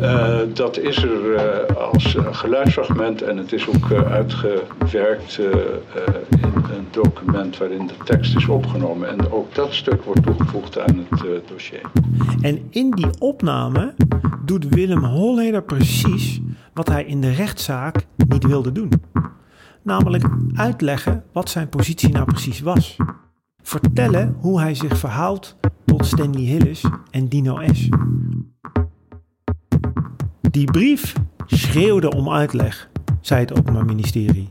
Eh, 0.00 0.38
dat 0.54 0.78
is 0.78 1.02
er 1.02 1.34
eh, 1.34 1.76
als 1.76 2.16
geluidsfragment 2.30 3.22
en 3.22 3.36
het 3.36 3.52
is 3.52 3.68
ook 3.68 3.92
uitgewerkt 3.92 5.40
document 6.94 7.58
waarin 7.58 7.86
de 7.86 7.94
tekst 8.04 8.36
is 8.36 8.48
opgenomen. 8.48 9.08
En 9.08 9.30
ook 9.30 9.54
dat 9.54 9.74
stuk 9.74 10.02
wordt 10.02 10.22
toegevoegd 10.22 10.78
aan 10.78 11.06
het 11.10 11.24
eh, 11.24 11.30
dossier. 11.48 11.80
En 12.40 12.62
in 12.70 12.90
die 12.90 13.18
opname 13.18 13.94
doet 14.44 14.68
Willem 14.68 15.04
Holleder 15.04 15.62
precies 15.62 16.40
wat 16.72 16.88
hij 16.88 17.04
in 17.04 17.20
de 17.20 17.30
rechtszaak 17.30 18.06
niet 18.28 18.46
wilde 18.46 18.72
doen. 18.72 18.92
Namelijk 19.82 20.24
uitleggen 20.54 21.24
wat 21.32 21.50
zijn 21.50 21.68
positie 21.68 22.12
nou 22.12 22.24
precies 22.24 22.60
was. 22.60 22.96
Vertellen 23.62 24.36
hoe 24.38 24.60
hij 24.60 24.74
zich 24.74 24.98
verhoudt 24.98 25.56
tot 25.84 26.06
Stanley 26.06 26.42
Hillis 26.42 26.84
en 27.10 27.28
Dino 27.28 27.60
S. 27.72 27.88
Die 30.40 30.70
brief 30.70 31.14
schreeuwde 31.46 32.10
om 32.10 32.30
uitleg, 32.30 32.88
zei 33.20 33.40
het 33.40 33.58
Openbaar 33.58 33.84
Ministerie. 33.84 34.48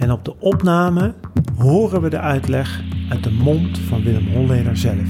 En 0.00 0.12
op 0.12 0.24
de 0.24 0.34
opname 0.38 1.14
horen 1.58 2.02
we 2.02 2.10
de 2.10 2.18
uitleg 2.18 2.82
uit 3.10 3.24
de 3.24 3.30
mond 3.30 3.78
van 3.78 4.02
Willem 4.02 4.26
Holleder 4.26 4.76
zelf. 4.76 5.08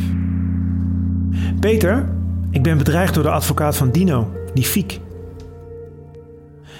Peter, 1.60 2.08
ik 2.50 2.62
ben 2.62 2.78
bedreigd 2.78 3.14
door 3.14 3.22
de 3.22 3.30
advocaat 3.30 3.76
van 3.76 3.90
Dino, 3.90 4.32
die 4.54 4.64
Fiek. 4.64 5.00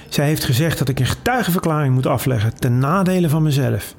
Zij 0.08 0.26
heeft 0.26 0.44
gezegd 0.44 0.78
dat 0.78 0.88
ik 0.88 1.00
een 1.00 1.06
getuigenverklaring 1.06 1.94
moet 1.94 2.06
afleggen 2.06 2.54
ten 2.54 2.78
nadele 2.78 3.28
van 3.28 3.42
mezelf. 3.42 3.94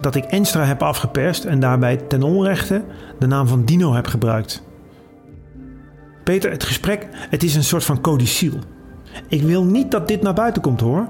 Dat 0.00 0.14
ik 0.14 0.24
Enstra 0.24 0.64
heb 0.64 0.82
afgeperst 0.82 1.44
en 1.44 1.60
daarbij 1.60 1.96
ten 1.96 2.22
onrechte 2.22 2.84
de 3.18 3.26
naam 3.26 3.46
van 3.46 3.64
Dino 3.64 3.94
heb 3.94 4.06
gebruikt. 4.06 4.62
Peter, 6.24 6.50
het 6.50 6.64
gesprek, 6.64 7.08
het 7.12 7.42
is 7.42 7.54
een 7.54 7.64
soort 7.64 7.84
van 7.84 8.00
codicil. 8.00 8.58
Ik 9.28 9.42
wil 9.42 9.64
niet 9.64 9.90
dat 9.90 10.08
dit 10.08 10.22
naar 10.22 10.34
buiten 10.34 10.62
komt 10.62 10.80
hoor. 10.80 11.08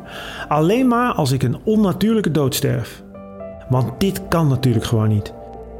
Alleen 0.49 0.89
maar 0.89 1.13
als 1.13 1.33
ik 1.33 1.43
een 1.43 1.59
onnatuurlijke 1.65 2.31
dood 2.31 2.55
sterf. 2.55 3.03
Want 3.69 4.01
dit 4.01 4.29
kan 4.29 4.49
natuurlijk 4.49 4.85
gewoon 4.85 5.09
niet. 5.09 5.33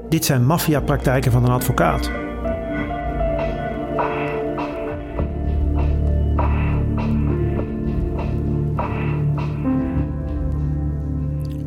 Dit 0.09 0.25
zijn 0.25 0.47
maffiapraktijken 0.47 1.33
van 1.33 1.45
een 1.45 1.51
advocaat. 1.51 2.11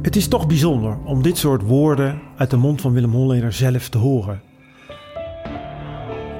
Het 0.01 0.15
is 0.15 0.27
toch 0.27 0.47
bijzonder 0.47 0.97
om 1.05 1.21
dit 1.21 1.37
soort 1.37 1.61
woorden 1.61 2.21
uit 2.37 2.49
de 2.49 2.57
mond 2.57 2.81
van 2.81 2.93
Willem 2.93 3.11
Holleder 3.11 3.53
zelf 3.53 3.89
te 3.89 3.97
horen. 3.97 4.41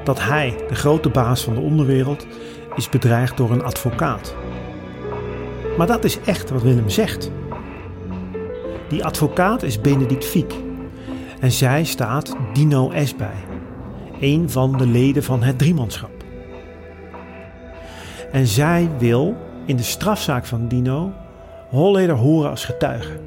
Dat 0.04 0.22
hij, 0.22 0.56
de 0.68 0.76
grote 0.76 1.10
baas 1.10 1.44
van 1.44 1.54
de 1.54 1.62
onderwereld, 1.62 2.28
is 2.76 2.90
bedreigd 2.90 3.38
door 3.38 3.52
een 3.52 3.64
advocaat. 3.64 4.36
Maar 5.78 5.88
dat 5.88 6.04
is 6.04 6.20
echt 6.20 6.50
wat 6.50 6.62
Willem 6.62 6.90
zegt. 6.90 7.32
Die 8.90 9.06
advocaat 9.06 9.64
is 9.64 9.82
Benedict 9.82 10.26
Fiek. 10.26 10.54
En 11.40 11.52
zij 11.52 11.84
staat 11.84 12.36
Dino 12.54 12.92
S 13.04 13.16
bij. 13.16 13.44
Een 14.20 14.50
van 14.50 14.78
de 14.78 14.88
leden 14.88 15.24
van 15.24 15.44
het 15.44 15.58
driemanschap. 15.58 16.12
En 18.32 18.48
zij 18.48 18.90
wil 18.98 19.36
in 19.66 19.76
de 19.76 19.84
strafzaak 19.84 20.46
van 20.46 20.68
Dino 20.68 21.12
Holleder 21.70 22.16
horen 22.16 22.50
als 22.50 22.66
getuige. 22.66 23.20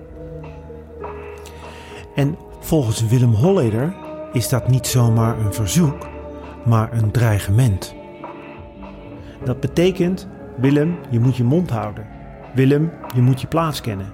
En 2.15 2.37
volgens 2.61 3.07
Willem 3.07 3.35
Holleder 3.35 3.95
is 4.33 4.49
dat 4.49 4.69
niet 4.69 4.87
zomaar 4.87 5.39
een 5.39 5.55
verzoek, 5.55 6.07
maar 6.65 6.93
een 6.93 7.11
dreigement. 7.11 7.96
Dat 9.47 9.61
betekent, 9.61 10.29
Willem, 10.57 10.97
je 11.11 11.21
moet 11.21 11.37
je 11.37 11.45
mond 11.45 11.71
houden. 11.71 12.07
Willem, 12.55 12.91
je 13.15 13.23
moet 13.23 13.41
je 13.41 13.47
plaats 13.47 13.81
kennen. 13.81 14.13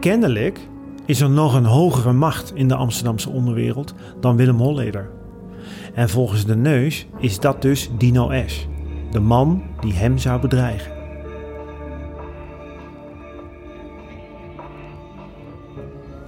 Kennelijk 0.00 0.60
is 1.04 1.20
er 1.20 1.30
nog 1.30 1.54
een 1.54 1.64
hogere 1.64 2.12
macht 2.12 2.54
in 2.54 2.68
de 2.68 2.74
Amsterdamse 2.74 3.30
onderwereld 3.30 3.94
dan 4.20 4.36
Willem 4.36 4.58
Holleder. 4.58 5.10
En 5.94 6.08
volgens 6.08 6.44
de 6.44 6.56
neus 6.56 7.06
is 7.18 7.40
dat 7.40 7.62
dus 7.62 7.90
Dino 7.98 8.30
S., 8.46 8.68
de 9.10 9.20
man 9.20 9.62
die 9.80 9.92
hem 9.92 10.18
zou 10.18 10.40
bedreigen. 10.40 11.01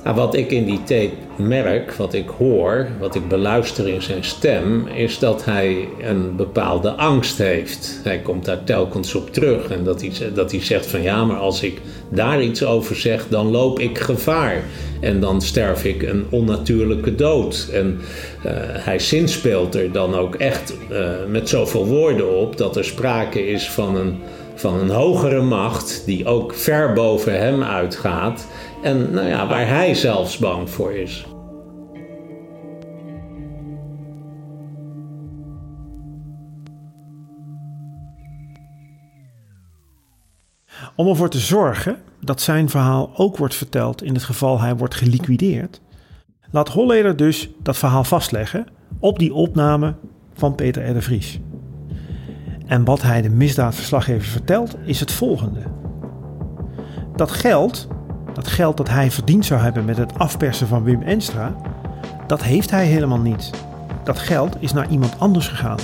Nou, 0.05 0.17
wat 0.17 0.35
ik 0.35 0.51
in 0.51 0.65
die 0.65 0.83
tape 0.83 1.13
merk, 1.37 1.93
wat 1.93 2.15
ik 2.15 2.29
hoor, 2.29 2.89
wat 2.99 3.15
ik 3.15 3.29
beluister 3.29 3.89
in 3.89 4.03
zijn 4.03 4.25
stem, 4.25 4.87
is 4.87 5.19
dat 5.19 5.45
hij 5.45 5.89
een 6.01 6.37
bepaalde 6.37 6.91
angst 6.91 7.39
heeft. 7.39 8.01
Hij 8.03 8.19
komt 8.19 8.45
daar 8.45 8.65
telkens 8.65 9.15
op 9.15 9.33
terug 9.33 9.71
en 9.71 9.85
dat 9.85 10.01
hij, 10.01 10.13
dat 10.35 10.51
hij 10.51 10.63
zegt 10.63 10.87
van 10.87 11.03
ja, 11.03 11.25
maar 11.25 11.37
als 11.37 11.63
ik 11.63 11.81
daar 12.09 12.43
iets 12.43 12.65
over 12.65 12.97
zeg, 12.97 13.29
dan 13.29 13.51
loop 13.51 13.79
ik 13.79 13.99
gevaar. 13.99 14.63
En 15.01 15.21
dan 15.21 15.43
sterf 15.43 15.85
ik 15.85 16.03
een 16.03 16.27
onnatuurlijke 16.31 17.15
dood. 17.15 17.69
En 17.73 17.99
uh, 18.47 18.53
hij 18.61 18.99
zinspeelt 18.99 19.75
er 19.75 19.93
dan 19.93 20.15
ook 20.15 20.35
echt 20.35 20.75
uh, 20.91 21.09
met 21.29 21.49
zoveel 21.49 21.87
woorden 21.87 22.39
op 22.39 22.57
dat 22.57 22.77
er 22.77 22.85
sprake 22.85 23.47
is 23.47 23.71
van 23.71 23.97
een, 23.97 24.19
van 24.55 24.81
een 24.81 24.91
hogere 24.91 25.43
macht 25.43 26.03
die 26.07 26.27
ook 26.27 26.55
ver 26.55 26.93
boven 26.93 27.39
hem 27.39 27.63
uitgaat. 27.63 28.47
En 28.85 29.11
nou 29.11 29.27
ja, 29.27 29.47
waar 29.47 29.69
hij 29.69 29.95
zelfs 29.95 30.39
bang 30.39 30.71
voor 30.71 30.93
is. 30.93 31.27
Om 40.97 41.09
ervoor 41.09 41.29
te 41.29 41.39
zorgen 41.39 41.97
dat 42.21 42.41
zijn 42.41 42.69
verhaal 42.69 43.11
ook 43.17 43.37
wordt 43.37 43.55
verteld 43.55 44.03
in 44.03 44.15
het 44.15 44.23
geval 44.23 44.61
hij 44.61 44.77
wordt 44.77 44.95
geliquideerd, 44.95 45.81
laat 46.51 46.69
Holleder 46.69 47.17
dus 47.17 47.51
dat 47.63 47.77
verhaal 47.77 48.05
vastleggen 48.05 48.67
op 48.99 49.19
die 49.19 49.35
opname 49.35 49.95
van 50.35 50.55
Peter 50.55 50.97
R. 50.97 51.39
En 52.67 52.85
wat 52.85 53.03
hij 53.03 53.23
de 53.23 53.31
misdaadverslaggever 53.31 54.29
vertelt 54.29 54.77
is 54.85 55.01
het 55.01 55.13
volgende. 55.13 55.63
Dat 57.17 57.31
geld, 57.31 57.89
dat 58.35 58.47
geld 58.47 58.77
dat 58.77 58.89
hij 58.89 59.11
verdiend 59.11 59.45
zou 59.45 59.61
hebben 59.61 59.85
met 59.85 59.97
het 59.97 60.19
afpersen 60.19 60.67
van 60.67 60.83
Wim 60.83 61.03
Enstra, 61.03 61.57
dat 62.27 62.43
heeft 62.43 62.71
hij 62.71 62.87
helemaal 62.87 63.21
niet. 63.21 63.51
Dat 64.05 64.19
geld 64.19 64.57
is 64.59 64.73
naar 64.73 64.91
iemand 64.91 65.21
anders 65.21 65.49
gegaan. 65.49 65.79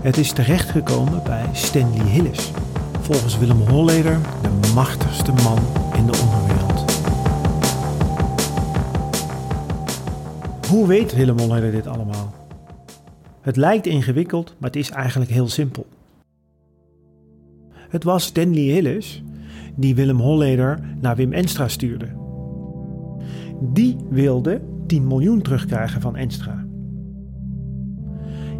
Het 0.00 0.16
is 0.16 0.32
terechtgekomen 0.32 1.22
bij 1.22 1.44
Stanley 1.52 2.04
Hillis 2.06 2.52
volgens 3.00 3.38
Willem 3.38 3.60
Holleder 3.60 4.18
de 4.42 4.72
machtigste 4.74 5.32
man 5.32 5.58
in 5.96 6.06
de 6.06 6.18
onderwereld. 6.22 6.84
Hoe 10.68 10.86
weet 10.86 11.14
Willem 11.14 11.38
Holleder 11.38 11.70
dit 11.70 11.86
allemaal? 11.86 12.34
Het 13.40 13.56
lijkt 13.56 13.86
ingewikkeld, 13.86 14.54
maar 14.58 14.70
het 14.70 14.78
is 14.78 14.90
eigenlijk 14.90 15.30
heel 15.30 15.48
simpel. 15.48 15.86
Het 17.72 18.04
was 18.04 18.24
Stanley 18.24 18.62
Hillis 18.62 19.22
die 19.76 19.94
Willem 19.94 20.20
Holleder 20.20 20.80
naar 21.00 21.16
Wim 21.16 21.32
Enstra 21.32 21.68
stuurde. 21.68 22.06
Die 23.60 23.96
wilde 24.10 24.60
10 24.86 25.06
miljoen 25.06 25.42
terugkrijgen 25.42 26.00
van 26.00 26.16
Enstra. 26.16 26.64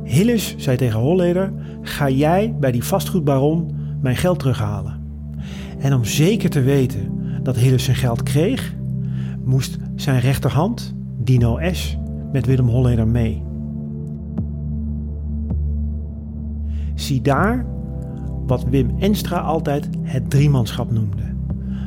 Hillis 0.02 0.54
zei 0.58 0.76
tegen 0.76 1.00
Holleder: 1.00 1.52
Ga 1.82 2.10
jij 2.10 2.56
bij 2.60 2.72
die 2.72 2.84
vastgoedbaron 2.84 3.70
mijn 4.00 4.16
geld 4.16 4.38
terughalen. 4.38 5.02
En 5.78 5.94
om 5.94 6.04
zeker 6.04 6.50
te 6.50 6.60
weten 6.60 7.12
dat 7.42 7.56
Hillis 7.56 7.84
zijn 7.84 7.96
geld 7.96 8.22
kreeg, 8.22 8.74
moest 9.44 9.76
zijn 9.94 10.20
rechterhand, 10.20 10.94
Dino 11.18 11.58
S., 11.72 11.98
met 12.32 12.46
Willem 12.46 12.68
Holleder 12.68 13.08
mee. 13.08 13.42
Zie 16.94 17.20
daar 17.20 17.66
wat 18.46 18.64
Wim 18.64 18.94
Enstra 18.98 19.38
altijd 19.38 19.88
het 20.02 20.30
driemanschap 20.30 20.90
noemde. 20.90 21.22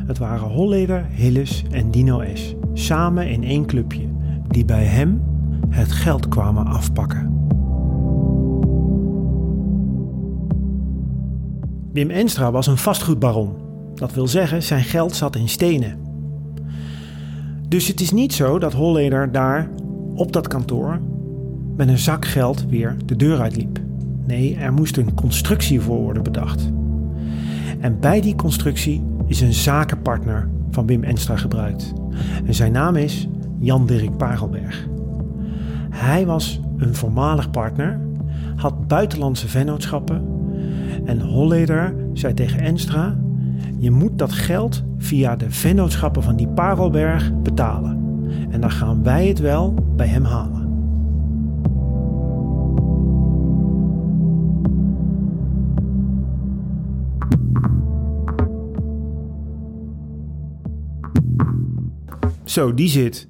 Het 0.05 0.17
waren 0.17 0.47
Holleder, 0.47 1.05
Hillis 1.09 1.63
en 1.71 1.91
Dino 1.91 2.23
S. 2.33 2.55
Samen 2.73 3.29
in 3.29 3.43
één 3.43 3.65
clubje, 3.65 4.07
die 4.47 4.65
bij 4.65 4.83
hem 4.83 5.23
het 5.69 5.91
geld 5.91 6.27
kwamen 6.27 6.65
afpakken. 6.65 7.35
Wim 11.91 12.09
Enstra 12.09 12.51
was 12.51 12.67
een 12.67 12.77
vastgoedbaron. 12.77 13.53
Dat 13.95 14.13
wil 14.13 14.27
zeggen, 14.27 14.63
zijn 14.63 14.83
geld 14.83 15.15
zat 15.15 15.35
in 15.35 15.49
stenen. 15.49 15.97
Dus 17.67 17.87
het 17.87 18.01
is 18.01 18.11
niet 18.11 18.33
zo 18.33 18.59
dat 18.59 18.73
Holleder 18.73 19.31
daar 19.31 19.69
op 20.15 20.31
dat 20.31 20.47
kantoor 20.47 20.99
met 21.75 21.87
een 21.87 21.97
zak 21.97 22.25
geld 22.25 22.65
weer 22.69 22.95
de 23.05 23.15
deur 23.15 23.41
uitliep. 23.41 23.86
Nee, 24.27 24.55
er 24.55 24.73
moest 24.73 24.97
een 24.97 25.13
constructie 25.13 25.81
voor 25.81 25.97
worden 25.97 26.23
bedacht. 26.23 26.71
En 27.79 27.99
bij 27.99 28.21
die 28.21 28.35
constructie 28.35 29.03
is 29.25 29.41
een 29.41 29.53
zakenpartner 29.53 30.49
van 30.71 30.85
Wim 30.85 31.03
Enstra 31.03 31.35
gebruikt. 31.35 31.93
En 32.45 32.53
zijn 32.53 32.71
naam 32.71 32.95
is 32.95 33.27
Jan-Dirk 33.59 34.17
Parelberg. 34.17 34.87
Hij 35.89 36.25
was 36.25 36.59
een 36.77 36.95
voormalig 36.95 37.49
partner, 37.49 37.99
had 38.55 38.87
buitenlandse 38.87 39.47
vennootschappen 39.47 40.35
en 41.07 41.21
Holleder 41.21 41.95
zei 42.13 42.33
tegen 42.33 42.59
Enstra: 42.59 43.17
Je 43.79 43.91
moet 43.91 44.17
dat 44.17 44.31
geld 44.31 44.83
via 44.97 45.35
de 45.35 45.51
vennootschappen 45.51 46.23
van 46.23 46.35
die 46.35 46.47
Parelberg 46.47 47.41
betalen. 47.41 47.97
En 48.49 48.61
dan 48.61 48.71
gaan 48.71 49.03
wij 49.03 49.27
het 49.27 49.39
wel 49.39 49.73
bij 49.95 50.07
hem 50.07 50.23
halen. 50.23 50.56
Zo, 62.57 62.73
die 62.73 62.89
zit. 62.89 63.29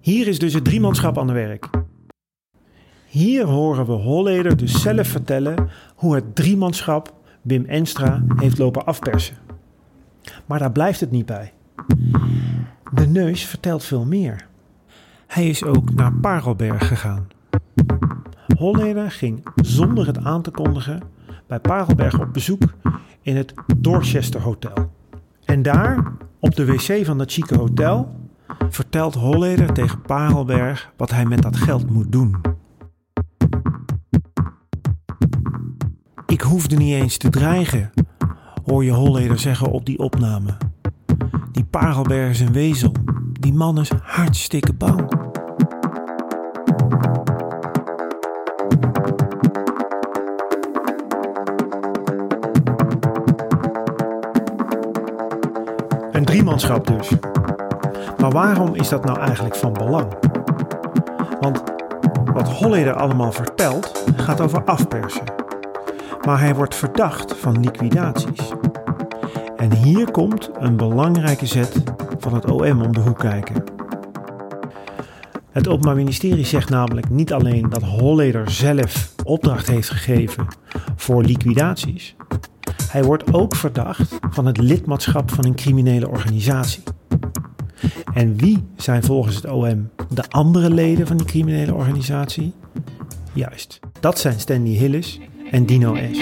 Hier 0.00 0.26
is 0.28 0.38
dus 0.38 0.54
het 0.54 0.64
driemanschap 0.64 1.18
aan 1.18 1.26
de 1.26 1.32
werk. 1.32 1.70
Hier 3.06 3.46
horen 3.46 3.86
we 3.86 3.92
Holleder 3.92 4.56
dus 4.56 4.82
zelf 4.82 5.08
vertellen 5.08 5.68
hoe 5.94 6.14
het 6.14 6.34
driemanschap 6.34 7.14
Wim 7.42 7.64
Enstra 7.64 8.24
heeft 8.36 8.58
lopen 8.58 8.86
afpersen. 8.86 9.36
Maar 10.46 10.58
daar 10.58 10.72
blijft 10.72 11.00
het 11.00 11.10
niet 11.10 11.26
bij. 11.26 11.52
De 12.92 13.06
neus 13.06 13.44
vertelt 13.44 13.84
veel 13.84 14.04
meer. 14.04 14.46
Hij 15.26 15.48
is 15.48 15.64
ook 15.64 15.94
naar 15.94 16.12
Parelberg 16.12 16.88
gegaan. 16.88 17.26
Holleder 18.56 19.10
ging 19.10 19.46
zonder 19.54 20.06
het 20.06 20.18
aan 20.18 20.42
te 20.42 20.50
kondigen 20.50 21.02
bij 21.46 21.60
Parelberg 21.60 22.20
op 22.20 22.32
bezoek 22.32 22.62
in 23.22 23.36
het 23.36 23.54
Dorchester 23.76 24.40
Hotel. 24.40 24.90
En 25.44 25.62
daar, 25.62 26.12
op 26.44 26.56
de 26.56 26.64
wc 26.64 27.04
van 27.04 27.18
dat 27.18 27.32
chique 27.32 27.58
hotel, 27.58 28.16
vertelt 28.68 29.14
Holleder 29.14 29.72
tegen 29.72 30.02
Parelberg 30.02 30.92
wat 30.96 31.10
hij 31.10 31.24
met 31.24 31.42
dat 31.42 31.56
geld 31.56 31.90
moet 31.90 32.12
doen. 32.12 32.40
Ik 36.26 36.40
hoefde 36.40 36.76
niet 36.76 36.94
eens 36.94 37.16
te 37.16 37.30
dreigen, 37.30 37.90
hoor 38.64 38.84
je 38.84 38.90
Holleder 38.90 39.38
zeggen 39.38 39.70
op 39.70 39.86
die 39.86 39.98
opname. 39.98 40.56
Die 41.52 41.64
Parelberg 41.64 42.30
is 42.30 42.40
een 42.40 42.52
wezel. 42.52 42.92
Die 43.32 43.54
man 43.54 43.80
is 43.80 43.90
hartstikke 44.02 44.72
bang. 44.72 45.23
Dus. 56.54 57.10
Maar 58.18 58.30
waarom 58.30 58.74
is 58.74 58.88
dat 58.88 59.04
nou 59.04 59.18
eigenlijk 59.18 59.54
van 59.54 59.72
belang? 59.72 60.06
Want 61.40 61.62
wat 62.32 62.48
Holleder 62.48 62.94
allemaal 62.94 63.32
vertelt 63.32 64.04
gaat 64.16 64.40
over 64.40 64.64
afpersen. 64.64 65.24
Maar 66.26 66.40
hij 66.40 66.54
wordt 66.54 66.74
verdacht 66.74 67.36
van 67.36 67.60
liquidaties. 67.60 68.52
En 69.56 69.72
hier 69.72 70.10
komt 70.10 70.50
een 70.58 70.76
belangrijke 70.76 71.46
zet 71.46 71.82
van 72.18 72.34
het 72.34 72.50
OM 72.50 72.82
om 72.82 72.92
de 72.92 73.00
hoek 73.00 73.18
kijken. 73.18 73.64
Het 75.50 75.68
Openbaar 75.68 75.94
Ministerie 75.94 76.44
zegt 76.44 76.70
namelijk 76.70 77.10
niet 77.10 77.32
alleen 77.32 77.68
dat 77.68 77.82
Holleder 77.82 78.50
zelf 78.50 79.14
opdracht 79.24 79.66
heeft 79.66 79.90
gegeven 79.90 80.46
voor 80.96 81.22
liquidaties. 81.22 82.16
Hij 82.94 83.04
wordt 83.04 83.32
ook 83.32 83.56
verdacht 83.56 84.18
van 84.30 84.46
het 84.46 84.58
lidmaatschap 84.58 85.30
van 85.30 85.44
een 85.44 85.54
criminele 85.54 86.08
organisatie. 86.08 86.82
En 88.12 88.36
wie 88.36 88.64
zijn 88.76 89.02
volgens 89.02 89.36
het 89.36 89.46
OM 89.46 89.90
de 90.08 90.24
andere 90.28 90.70
leden 90.70 91.06
van 91.06 91.16
die 91.16 91.26
criminele 91.26 91.74
organisatie? 91.74 92.52
Juist, 93.32 93.80
dat 94.00 94.18
zijn 94.18 94.40
Stanley 94.40 94.72
Hillis 94.72 95.20
en 95.50 95.66
Dino 95.66 95.96
S. 96.12 96.18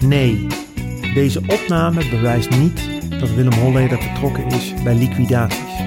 Nee, 0.00 0.46
deze 1.14 1.40
opname 1.46 2.08
bewijst 2.08 2.50
niet 2.50 2.97
dat 3.18 3.34
Willem 3.34 3.52
Holleder 3.52 3.98
betrokken 3.98 4.46
is 4.46 4.74
bij 4.82 4.94
liquidaties. 4.94 5.82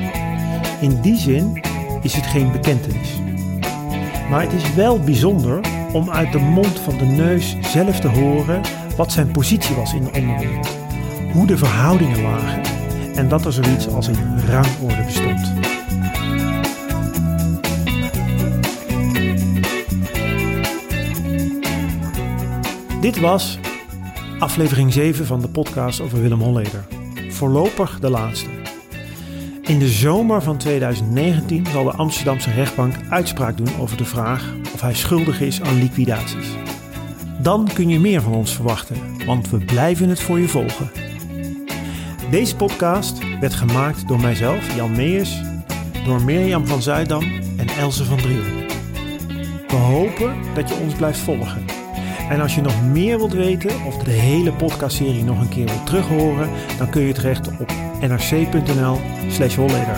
In 0.81 1.01
die 1.01 1.17
zin 1.17 1.61
is 2.01 2.13
het 2.13 2.25
geen 2.25 2.51
bekentenis. 2.51 3.19
Maar 4.29 4.41
het 4.41 4.53
is 4.53 4.73
wel 4.73 4.99
bijzonder 4.99 5.59
om 5.93 6.09
uit 6.09 6.31
de 6.31 6.39
mond 6.39 6.79
van 6.79 6.97
de 6.97 7.05
neus 7.05 7.55
zelf 7.61 7.99
te 7.99 8.07
horen 8.07 8.61
wat 8.95 9.11
zijn 9.11 9.31
positie 9.31 9.75
was 9.75 9.93
in 9.93 10.03
de 10.03 10.11
onderwereld, 10.11 10.77
hoe 11.33 11.47
de 11.47 11.57
verhoudingen 11.57 12.21
lagen 12.21 12.61
en 13.15 13.27
dat 13.27 13.45
er 13.45 13.53
zoiets 13.53 13.87
als 13.87 14.07
een 14.07 14.47
rangorde 14.47 15.03
bestond. 15.03 15.53
Dit 23.01 23.19
was 23.19 23.59
aflevering 24.39 24.93
7 24.93 25.25
van 25.25 25.41
de 25.41 25.47
podcast 25.47 26.01
over 26.01 26.21
Willem 26.21 26.41
Holleder. 26.41 27.00
Voorlopig 27.41 27.99
de 27.99 28.09
laatste. 28.09 28.49
In 29.61 29.79
de 29.79 29.87
zomer 29.87 30.41
van 30.41 30.57
2019 30.57 31.65
zal 31.65 31.83
de 31.83 31.91
Amsterdamse 31.91 32.51
rechtbank 32.51 32.95
uitspraak 33.09 33.57
doen 33.57 33.79
over 33.79 33.97
de 33.97 34.05
vraag 34.05 34.53
of 34.73 34.81
hij 34.81 34.93
schuldig 34.93 35.41
is 35.41 35.61
aan 35.61 35.79
liquidaties. 35.79 36.47
Dan 37.39 37.69
kun 37.73 37.89
je 37.89 37.99
meer 37.99 38.21
van 38.21 38.33
ons 38.33 38.55
verwachten, 38.55 39.25
want 39.25 39.49
we 39.49 39.57
blijven 39.57 40.09
het 40.09 40.21
voor 40.21 40.39
je 40.39 40.47
volgen. 40.47 40.91
Deze 42.31 42.55
podcast 42.55 43.39
werd 43.39 43.53
gemaakt 43.53 44.07
door 44.07 44.19
mijzelf, 44.19 44.75
Jan 44.75 44.91
Meijers, 44.91 45.41
door 46.05 46.21
Mirjam 46.21 46.67
van 46.67 46.81
Zuidam 46.81 47.23
en 47.57 47.67
Else 47.67 48.05
van 48.05 48.17
Driel. 48.17 48.65
We 49.67 49.75
hopen 49.75 50.35
dat 50.53 50.69
je 50.69 50.75
ons 50.75 50.93
blijft 50.93 51.19
volgen. 51.19 51.80
En 52.31 52.39
als 52.41 52.55
je 52.55 52.61
nog 52.61 52.83
meer 52.83 53.17
wilt 53.17 53.33
weten 53.33 53.83
of 53.85 53.97
de 53.97 54.11
hele 54.11 54.53
podcastserie 54.53 55.23
nog 55.23 55.41
een 55.41 55.49
keer 55.49 55.65
wilt 55.65 55.85
terughoren, 55.85 56.49
dan 56.77 56.89
kun 56.89 57.01
je 57.01 57.13
terecht 57.13 57.47
op 57.59 57.71
nrc.nl 58.01 58.97
slash 59.29 59.55
holleder. 59.55 59.97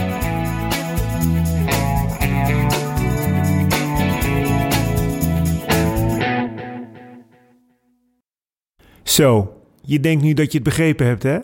Zo, 9.04 9.54
je 9.82 10.00
denkt 10.00 10.24
nu 10.24 10.34
dat 10.34 10.52
je 10.52 10.58
het 10.58 10.68
begrepen 10.68 11.06
hebt, 11.06 11.24
hè? 11.24 11.40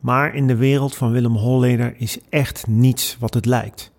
Maar 0.00 0.34
in 0.34 0.46
de 0.46 0.56
wereld 0.56 0.94
van 0.94 1.12
Willem 1.12 1.36
Holleder 1.36 1.94
is 1.96 2.18
echt 2.28 2.66
niets 2.66 3.16
wat 3.20 3.34
het 3.34 3.46
lijkt. 3.46 3.92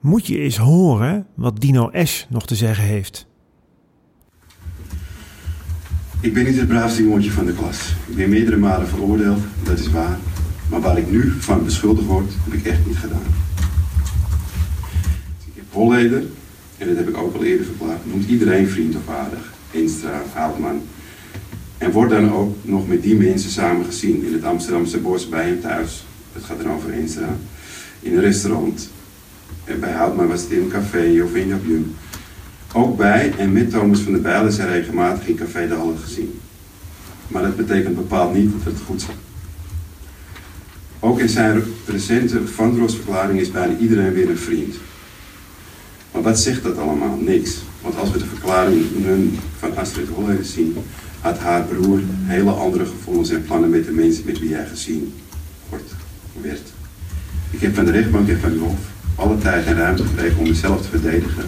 Moet 0.00 0.26
je 0.26 0.38
eens 0.38 0.56
horen 0.56 1.26
wat 1.34 1.60
Dino 1.60 1.90
S. 1.92 2.26
nog 2.30 2.46
te 2.46 2.54
zeggen 2.54 2.84
heeft. 2.84 3.30
Ik 6.22 6.34
ben 6.34 6.44
niet 6.44 6.56
het 6.56 6.68
braafste 6.68 7.02
jongetje 7.02 7.30
van 7.30 7.46
de 7.46 7.52
klas. 7.52 7.94
Ik 8.06 8.14
ben 8.16 8.28
meerdere 8.28 8.56
malen 8.56 8.88
veroordeeld, 8.88 9.40
dat 9.62 9.78
is 9.78 9.90
waar. 9.90 10.18
Maar 10.68 10.80
waar 10.80 10.98
ik 10.98 11.10
nu 11.10 11.32
van 11.38 11.64
beschuldigd 11.64 12.06
word, 12.06 12.32
heb 12.44 12.52
ik 12.52 12.66
echt 12.66 12.86
niet 12.86 12.96
gedaan. 12.96 13.34
Ik 15.44 15.52
heb 15.54 15.64
Holleder, 15.70 16.22
en 16.78 16.88
dat 16.88 16.96
heb 16.96 17.08
ik 17.08 17.16
ook 17.16 17.34
al 17.34 17.44
eerder 17.44 17.66
verklaard, 17.66 18.06
noemt 18.06 18.28
iedereen 18.28 18.68
vriend 18.68 18.96
of 18.96 19.14
aardig. 19.14 19.52
Enstra, 19.70 20.22
Houtman. 20.32 20.82
En 21.78 21.90
wordt 21.90 22.12
dan 22.12 22.32
ook 22.32 22.56
nog 22.62 22.88
met 22.88 23.02
die 23.02 23.16
mensen 23.16 23.50
samen 23.50 23.84
gezien 23.84 24.26
in 24.26 24.32
het 24.32 24.44
Amsterdamse 24.44 24.98
bos 24.98 25.28
bij 25.28 25.46
hem 25.46 25.60
thuis. 25.60 26.04
Het 26.32 26.44
gaat 26.44 26.62
dan 26.62 26.72
over 26.72 26.92
Enstra. 26.92 27.36
In 28.00 28.14
een 28.14 28.20
restaurant. 28.20 28.90
En 29.64 29.80
bij 29.80 29.92
Houtman 29.92 30.28
was 30.28 30.40
het 30.42 30.50
in 30.50 30.62
een 30.62 30.68
café 30.68 31.22
of 31.24 31.34
in 31.34 31.46
Jabjum. 31.46 31.94
Ook 32.74 32.96
bij 32.96 33.32
en 33.38 33.52
met 33.52 33.70
Thomas 33.70 34.00
van 34.00 34.12
der 34.12 34.20
Bijl 34.20 34.46
is 34.46 34.56
hij 34.56 34.66
regelmatig 34.66 35.26
in 35.26 35.36
Café 35.36 35.68
de 35.68 35.74
Halle 35.74 35.96
gezien. 35.96 36.40
Maar 37.28 37.42
dat 37.42 37.56
betekent 37.56 37.96
bepaald 37.96 38.34
niet 38.34 38.52
dat 38.52 38.72
het 38.72 38.82
goed 38.86 39.00
is. 39.00 39.06
Ook 41.00 41.18
in 41.18 41.28
zijn 41.28 41.62
recente 41.86 42.46
Vandroosverklaring 42.46 43.40
is 43.40 43.50
bijna 43.50 43.76
iedereen 43.76 44.12
weer 44.12 44.30
een 44.30 44.38
vriend. 44.38 44.74
Maar 46.12 46.22
wat 46.22 46.38
zegt 46.38 46.62
dat 46.62 46.78
allemaal? 46.78 47.16
Niks. 47.16 47.58
Want 47.80 47.98
als 47.98 48.10
we 48.10 48.18
de 48.18 48.24
verklaringen 48.24 49.38
van 49.58 49.76
Astrid 49.76 50.08
Holleder 50.08 50.44
zien, 50.44 50.76
had 51.20 51.38
haar 51.38 51.62
broer 51.62 52.00
hele 52.22 52.50
andere 52.50 52.86
gevoelens 52.86 53.30
en 53.30 53.44
plannen 53.44 53.70
met 53.70 53.84
de 53.84 53.92
mensen 53.92 54.24
met 54.26 54.38
wie 54.38 54.54
hij 54.54 54.66
gezien 54.66 55.14
wordt, 55.68 55.94
werd. 56.40 56.72
Ik 57.50 57.60
heb 57.60 57.74
van 57.74 57.84
de 57.84 57.90
rechtbank 57.90 58.28
en 58.28 58.40
van 58.40 58.52
u 58.52 58.58
Hof 58.58 58.90
alle 59.14 59.38
tijd 59.38 59.66
en 59.66 59.76
ruimte 59.76 60.04
gekregen 60.04 60.38
om 60.38 60.48
mezelf 60.48 60.82
te 60.82 60.88
verdedigen 60.88 61.44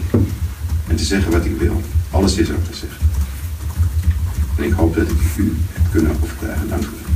en 0.89 0.97
te 0.97 1.05
zeggen 1.05 1.33
wat 1.33 1.45
ik 1.45 1.57
wil. 1.57 1.81
Alles 2.11 2.37
is 2.37 2.51
ook 2.51 2.65
gezegd. 2.67 3.01
En 4.57 4.65
ik 4.65 4.73
hoop 4.73 4.95
dat 4.95 5.11
ik 5.11 5.37
u 5.37 5.57
heb 5.73 5.93
kunnen 5.93 6.17
overtuigen. 6.23 6.69
Dank 6.69 6.83
u 6.83 6.87
wel. 6.87 7.13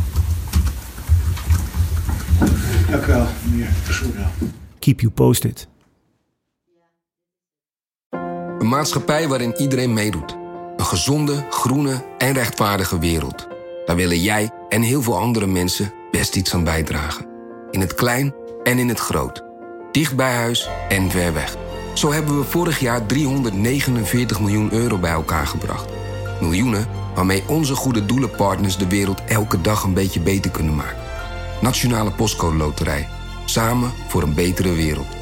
Dank 2.91 3.07
u 3.07 3.07
wel, 3.07 3.27
meneer 3.51 3.71
Soerdal. 3.89 4.31
Keep 4.79 5.01
you 5.01 5.13
posted. 5.13 5.69
Een 8.59 8.69
maatschappij 8.69 9.29
waarin 9.29 9.55
iedereen 9.57 9.93
meedoet. 9.93 10.37
Een 10.77 10.87
gezonde, 10.87 11.47
groene 11.51 12.05
en 12.19 12.33
rechtvaardige 12.33 12.99
wereld. 12.99 13.47
Daar 13.87 13.97
willen 13.97 14.21
jij 14.21 14.51
en 14.69 14.83
heel 14.83 15.03
veel 15.03 15.19
andere 15.19 15.47
mensen 15.47 15.93
best 16.11 16.37
iets 16.37 16.55
aan 16.55 16.65
bijdragen. 16.65 17.27
In 17.71 17.81
het 17.81 17.95
klein 17.95 18.35
en 18.63 18.79
in 18.79 18.89
het 18.89 19.01
groot. 19.01 19.43
Dicht 19.93 20.17
bij 20.17 20.35
huis 20.35 20.69
en 20.89 21.11
ver 21.11 21.33
weg. 21.33 21.68
Zo 21.99 22.13
hebben 22.13 22.39
we 22.39 22.45
vorig 22.45 22.81
jaar 22.81 23.07
349 23.07 24.41
miljoen 24.41 24.73
euro 24.73 24.99
bij 24.99 25.11
elkaar 25.11 25.47
gebracht. 25.47 25.89
Miljoenen 26.41 26.87
waarmee 27.15 27.43
onze 27.49 27.75
goede 27.75 28.07
doelenpartners 28.07 28.77
de 28.77 28.87
wereld 28.87 29.25
elke 29.25 29.61
dag 29.61 29.83
een 29.83 29.95
beetje 29.95 30.21
beter 30.21 30.51
kunnen 30.51 30.75
maken. 30.75 31.03
Nationale 31.61 32.11
Postcode 32.11 32.57
Loterij. 32.57 33.09
Samen 33.45 33.93
voor 34.09 34.23
een 34.23 34.35
betere 34.35 34.73
wereld. 34.73 35.18